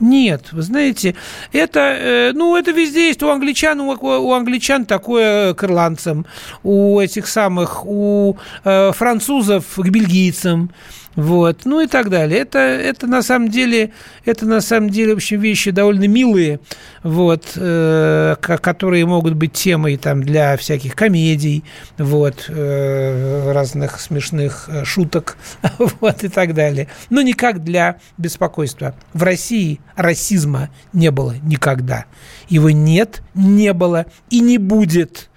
нет. 0.00 0.52
Вы 0.52 0.62
знаете, 0.62 1.14
это, 1.52 1.80
э, 1.80 2.32
ну, 2.34 2.56
это 2.56 2.70
везде 2.70 3.08
есть. 3.08 3.22
У 3.22 3.28
англичан, 3.28 3.80
у, 3.80 3.90
у 3.92 4.32
англичан 4.32 4.86
такое 4.86 5.54
к 5.54 5.64
ирландцам, 5.64 6.26
у 6.62 6.98
этих 7.00 7.26
самых, 7.26 7.84
у 7.84 8.36
э, 8.64 8.92
французов 8.92 9.64
к 9.76 9.88
бельгийцам. 9.88 10.70
Вот, 11.18 11.62
ну 11.64 11.80
и 11.80 11.88
так 11.88 12.10
далее. 12.10 12.38
Это, 12.38 12.60
это 12.60 13.08
на 13.08 13.22
самом 13.22 13.48
деле, 13.48 13.90
это 14.24 14.46
на 14.46 14.60
самом 14.60 14.88
деле, 14.88 15.14
в 15.14 15.16
общем, 15.16 15.40
вещи 15.40 15.72
довольно 15.72 16.06
милые, 16.06 16.60
вот, 17.02 17.54
э, 17.56 18.36
которые 18.38 19.04
могут 19.04 19.34
быть 19.34 19.52
темой 19.52 19.96
там 19.96 20.22
для 20.22 20.56
всяких 20.56 20.94
комедий, 20.94 21.64
вот, 21.96 22.44
э, 22.46 23.50
разных 23.50 23.98
смешных 23.98 24.68
э, 24.68 24.84
шуток, 24.84 25.38
вот, 26.00 26.22
и 26.22 26.28
так 26.28 26.54
далее. 26.54 26.86
Но 27.10 27.20
никак 27.20 27.64
для 27.64 27.98
беспокойства. 28.16 28.94
В 29.12 29.24
России 29.24 29.80
расизма 29.96 30.70
не 30.92 31.10
было 31.10 31.34
никогда. 31.42 32.04
Его 32.48 32.70
нет, 32.70 33.22
не 33.34 33.72
было 33.72 34.06
и 34.30 34.38
не 34.38 34.58
будет, 34.58 35.30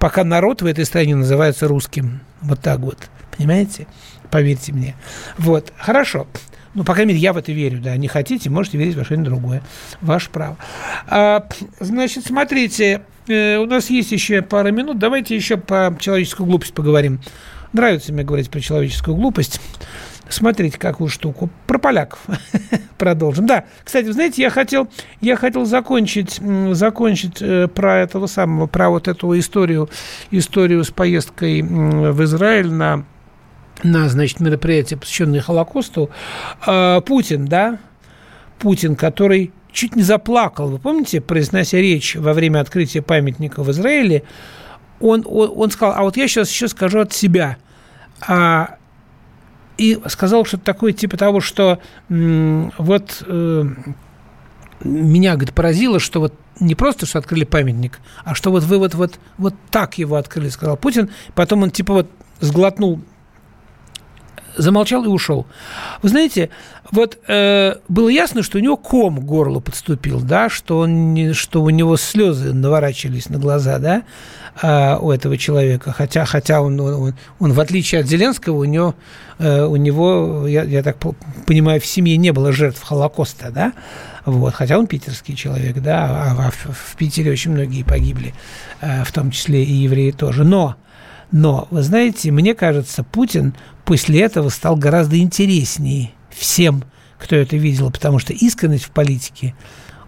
пока 0.00 0.24
народ 0.24 0.62
в 0.62 0.66
этой 0.66 0.84
стране 0.84 1.14
называется 1.14 1.68
русским. 1.68 2.20
Вот 2.40 2.58
так 2.58 2.80
вот. 2.80 2.98
Понимаете? 3.36 3.86
Поверьте 4.34 4.72
мне. 4.72 4.96
Вот, 5.38 5.72
хорошо. 5.78 6.26
Ну, 6.74 6.82
по 6.82 6.92
крайней 6.94 7.12
мере, 7.12 7.22
я 7.22 7.32
в 7.32 7.36
это 7.36 7.52
верю, 7.52 7.80
да. 7.80 7.96
Не 7.96 8.08
хотите, 8.08 8.50
можете 8.50 8.78
верить 8.78 8.96
во 8.96 9.04
что-нибудь 9.04 9.28
другое. 9.28 9.62
Ваше 10.00 10.28
право. 10.28 10.56
А, 11.06 11.46
значит, 11.78 12.26
смотрите, 12.26 13.02
э, 13.28 13.58
у 13.58 13.66
нас 13.66 13.90
есть 13.90 14.10
еще 14.10 14.42
пара 14.42 14.72
минут. 14.72 14.98
Давайте 14.98 15.36
еще 15.36 15.56
по 15.56 15.96
человеческую 16.00 16.48
глупость 16.48 16.74
поговорим. 16.74 17.20
Нравится 17.72 18.12
мне 18.12 18.24
говорить 18.24 18.50
про 18.50 18.58
человеческую 18.58 19.14
глупость. 19.14 19.60
Смотрите, 20.28 20.80
какую 20.80 21.10
штуку. 21.10 21.48
Про 21.68 21.78
поляков 21.78 22.18
продолжим. 22.98 23.46
Да, 23.46 23.66
кстати, 23.84 24.10
знаете, 24.10 24.42
я 24.42 24.50
хотел, 24.50 24.88
я 25.20 25.36
хотел 25.36 25.64
закончить, 25.64 26.40
закончить 26.72 27.40
э, 27.40 27.68
про 27.68 28.00
этого 28.00 28.26
самого, 28.26 28.66
про 28.66 28.90
вот 28.90 29.06
эту 29.06 29.38
историю, 29.38 29.88
историю 30.32 30.82
с 30.82 30.90
поездкой 30.90 31.62
в 31.62 32.24
Израиль 32.24 32.72
на 32.72 33.04
на, 33.84 34.08
значит, 34.08 34.40
мероприятие, 34.40 34.98
посвященное 34.98 35.40
Холокосту, 35.40 36.10
э, 36.66 37.00
Путин, 37.02 37.46
да, 37.46 37.78
Путин, 38.58 38.96
который 38.96 39.52
чуть 39.72 39.94
не 39.94 40.02
заплакал, 40.02 40.68
вы 40.68 40.78
помните, 40.78 41.20
произнося 41.20 41.78
речь 41.78 42.16
во 42.16 42.32
время 42.32 42.60
открытия 42.60 43.02
памятника 43.02 43.62
в 43.62 43.70
Израиле, 43.70 44.24
он, 45.00 45.24
он, 45.26 45.52
он 45.54 45.70
сказал, 45.70 45.94
а 45.96 46.02
вот 46.02 46.16
я 46.16 46.26
сейчас 46.28 46.48
еще 46.50 46.68
скажу 46.68 47.00
от 47.00 47.12
себя. 47.12 47.58
А, 48.26 48.76
и 49.76 50.00
сказал 50.06 50.44
что-то 50.44 50.64
такое 50.64 50.92
типа 50.92 51.16
того, 51.16 51.40
что 51.40 51.80
м, 52.08 52.72
вот 52.78 53.24
э, 53.26 53.64
меня, 54.84 55.34
говорит, 55.34 55.52
поразило, 55.52 55.98
что 55.98 56.20
вот 56.20 56.34
не 56.60 56.76
просто, 56.76 57.06
что 57.06 57.18
открыли 57.18 57.44
памятник, 57.44 57.98
а 58.24 58.34
что 58.34 58.50
вот 58.50 58.62
вы 58.62 58.78
вот, 58.78 58.94
вот, 58.94 59.18
вот 59.36 59.54
так 59.70 59.98
его 59.98 60.16
открыли, 60.16 60.48
сказал 60.48 60.76
Путин. 60.76 61.10
Потом 61.34 61.64
он 61.64 61.70
типа 61.70 61.92
вот 61.92 62.10
сглотнул 62.40 63.00
замолчал 64.56 65.04
и 65.04 65.08
ушел. 65.08 65.46
Вы 66.02 66.08
знаете, 66.08 66.50
вот 66.90 67.18
э, 67.28 67.76
было 67.88 68.08
ясно, 68.08 68.42
что 68.42 68.58
у 68.58 68.60
него 68.60 68.76
ком 68.76 69.18
к 69.18 69.24
горлу 69.24 69.60
подступил, 69.60 70.20
да, 70.20 70.48
что, 70.48 70.80
он 70.80 71.32
что 71.34 71.62
у 71.62 71.70
него 71.70 71.96
слезы 71.96 72.52
наворачивались 72.52 73.28
на 73.28 73.38
глаза, 73.38 73.78
да, 73.78 74.02
э, 74.62 74.98
у 74.98 75.10
этого 75.10 75.36
человека. 75.38 75.92
Хотя, 75.92 76.24
хотя 76.24 76.60
он, 76.60 76.78
он, 76.80 77.14
он, 77.38 77.52
в 77.52 77.60
отличие 77.60 78.00
от 78.00 78.06
Зеленского, 78.06 78.58
у 78.58 78.64
него, 78.64 78.94
э, 79.38 79.64
у 79.64 79.76
него 79.76 80.46
я, 80.46 80.62
я 80.64 80.82
так 80.82 80.98
понимаю, 81.46 81.80
в 81.80 81.86
семье 81.86 82.16
не 82.16 82.32
было 82.32 82.52
жертв 82.52 82.82
Холокоста, 82.82 83.50
да, 83.50 83.72
вот, 84.24 84.54
хотя 84.54 84.78
он 84.78 84.86
питерский 84.86 85.34
человек, 85.34 85.80
да, 85.80 86.04
а, 86.04 86.46
а 86.46 86.50
в, 86.50 86.92
в 86.92 86.96
Питере 86.96 87.32
очень 87.32 87.52
многие 87.52 87.82
погибли, 87.82 88.34
э, 88.80 89.04
в 89.04 89.12
том 89.12 89.30
числе 89.30 89.64
и 89.64 89.72
евреи 89.72 90.10
тоже. 90.10 90.44
Но 90.44 90.76
но, 91.34 91.66
вы 91.72 91.82
знаете, 91.82 92.30
мне 92.30 92.54
кажется, 92.54 93.02
Путин 93.02 93.54
после 93.84 94.22
этого 94.22 94.48
стал 94.48 94.76
гораздо 94.76 95.18
интереснее 95.18 96.10
всем, 96.30 96.84
кто 97.18 97.36
это 97.36 97.56
видел, 97.56 97.90
потому 97.90 98.18
что 98.18 98.32
искренность 98.32 98.84
в 98.84 98.90
политике 98.90 99.54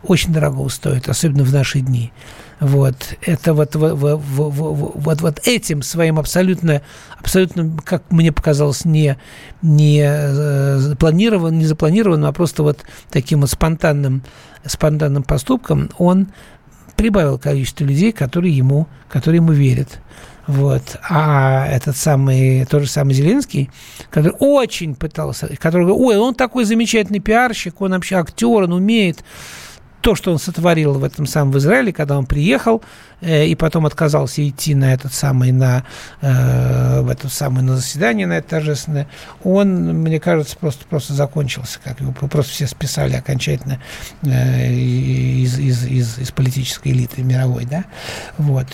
очень 0.03 0.33
дорого 0.33 0.68
стоит, 0.68 1.09
особенно 1.09 1.45
в 1.45 1.53
наши 1.53 1.81
дни. 1.81 2.12
Вот. 2.61 2.97
Это 3.22 3.53
вот, 3.53 3.74
вот, 3.74 3.95
вот, 3.95 4.20
вот, 4.22 5.20
вот 5.20 5.41
этим 5.47 5.83
своим 5.83 6.18
абсолютно, 6.18 6.83
абсолютно, 7.18 7.77
как 7.85 8.11
мне 8.11 8.33
показалось, 8.33 8.85
не, 8.85 9.18
не 9.62 10.03
э, 10.03 10.95
планированным, 10.99 11.59
не 11.59 11.66
запланированным, 11.66 12.29
а 12.29 12.33
просто 12.33 12.62
вот 12.62 12.85
таким 13.11 13.43
вот 13.43 13.51
спонтанным, 13.51 14.22
спонтанным 14.64 15.22
поступком 15.22 15.91
он 15.99 16.29
прибавил 16.97 17.39
количество 17.39 17.85
людей, 17.85 18.12
которые 18.12 18.57
ему, 18.57 18.87
которые 19.09 19.39
ему 19.39 19.53
верят. 19.53 19.99
Вот. 20.47 20.97
А 21.09 21.66
этот 21.66 21.97
самый, 21.97 22.64
тот 22.66 22.82
же 22.82 22.88
самый 22.88 23.14
Зеленский, 23.14 23.70
который 24.11 24.34
очень 24.38 24.94
пытался, 24.94 25.49
который 25.57 25.86
говорит, 25.86 26.01
ой, 26.01 26.16
он 26.18 26.34
такой 26.34 26.64
замечательный 26.64 27.20
пиарщик, 27.20 27.80
он 27.80 27.92
вообще 27.92 28.16
актер, 28.16 28.62
он 28.62 28.72
умеет 28.72 29.24
то, 30.07 30.14
что 30.14 30.30
он 30.30 30.38
сотворил 30.38 30.92
в 30.92 31.02
этом 31.02 31.26
самом 31.26 31.59
Израиле, 31.59 31.92
когда 31.92 32.16
он 32.16 32.26
приехал 32.26 32.80
э, 33.20 33.46
и 33.46 33.57
потом 33.57 33.86
отказался 33.86 34.48
идти 34.48 34.72
на 34.72 34.94
этот 34.94 35.12
самый 35.12 35.50
на 35.50 35.82
э, 36.20 37.00
в 37.00 37.11
это 37.11 37.28
самое 37.28 37.64
на 37.64 37.74
заседание 37.74 38.28
на 38.28 38.34
это 38.34 38.50
торжественное, 38.50 39.09
он, 39.42 39.68
мне 40.02 40.20
кажется, 40.20 40.57
просто 40.57 40.86
просто 40.86 41.12
закончился, 41.12 41.80
как 41.82 42.00
его 42.00 42.12
просто 42.12 42.52
все 42.52 42.68
списали 42.68 43.14
окончательно 43.14 43.80
э, 44.22 44.72
из, 44.72 45.59
из, 45.59 45.84
из, 45.84 46.18
из 46.20 46.30
политической 46.30 46.92
элиты 46.92 47.24
мировой, 47.24 47.64
да, 47.64 47.84
вот 48.38 48.68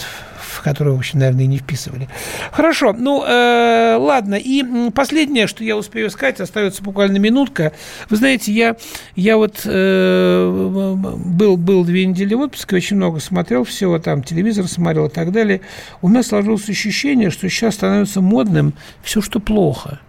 в 0.53 0.63
которую, 0.63 0.97
в 0.97 0.99
общем, 0.99 1.21
наверное, 1.21 1.45
и 1.45 1.49
не 1.49 1.59
вписывали. 1.59 2.09
Хорошо, 2.53 2.93
ну, 2.93 3.25
э, 3.25 3.97
ладно. 3.97 4.35
И 4.35 4.91
последнее, 4.91 5.47
что 5.47 5.65
я 5.65 5.77
успею 5.77 6.11
сказать, 6.11 6.41
остается 6.41 6.83
буквально 6.83 7.19
минутка. 7.19 7.73
Вы 8.11 8.17
знаете, 8.17 8.53
я, 8.53 8.77
я 9.17 9.37
вот 9.37 9.63
э, 9.65 10.97
был, 11.23 11.57
был 11.57 11.85
две 11.85 12.05
недели 12.07 12.35
в 12.35 12.41
отпуске, 12.41 12.77
очень 12.77 12.97
много 12.97 13.21
смотрел 13.21 13.65
всего, 13.65 13.99
там 13.99 14.23
телевизор 14.23 14.67
смотрел 14.69 15.07
и 15.07 15.11
так 15.11 15.33
далее. 15.33 15.61
У 16.01 16.09
меня 16.09 16.23
сложилось 16.23 16.69
ощущение, 16.69 17.31
что 17.31 17.49
сейчас 17.49 17.75
становится 17.75 18.21
модным 18.21 18.75
все, 19.03 19.21
что 19.21 19.41
плохо. 19.41 20.01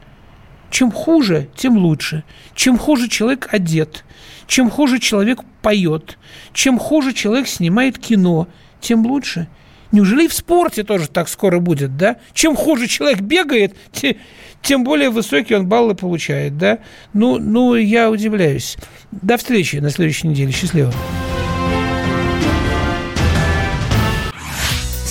Чем 0.70 0.92
хуже, 0.92 1.50
тем 1.56 1.78
лучше. 1.78 2.24
Чем 2.56 2.78
хуже 2.78 3.08
человек 3.08 3.48
одет, 3.52 4.04
чем 4.48 4.70
хуже 4.70 5.00
человек 5.00 5.40
поет, 5.62 6.18
чем 6.52 6.80
хуже 6.80 7.14
человек 7.14 7.48
снимает 7.48 7.98
кино, 8.00 8.48
тем 8.82 9.06
лучше– 9.06 9.48
Неужели 9.94 10.26
и 10.26 10.28
в 10.28 10.34
спорте 10.34 10.84
тоже 10.84 11.08
так 11.08 11.30
скоро 11.30 11.60
будет, 11.60 11.96
да? 11.96 12.18
Чем 12.34 12.56
хуже 12.56 12.88
человек 12.88 13.22
бегает, 13.22 13.76
тем 14.62 14.84
более 14.84 15.12
высокие 15.12 15.60
он 15.60 15.68
баллы 15.68 15.94
получает, 15.94 16.58
да? 16.58 16.80
Ну, 17.14 17.38
ну, 17.38 17.76
я 17.76 18.10
удивляюсь. 18.10 18.76
До 19.12 19.38
встречи 19.38 19.76
на 19.78 19.92
следующей 19.92 20.28
неделе. 20.28 20.52
Счастливо. 20.52 20.92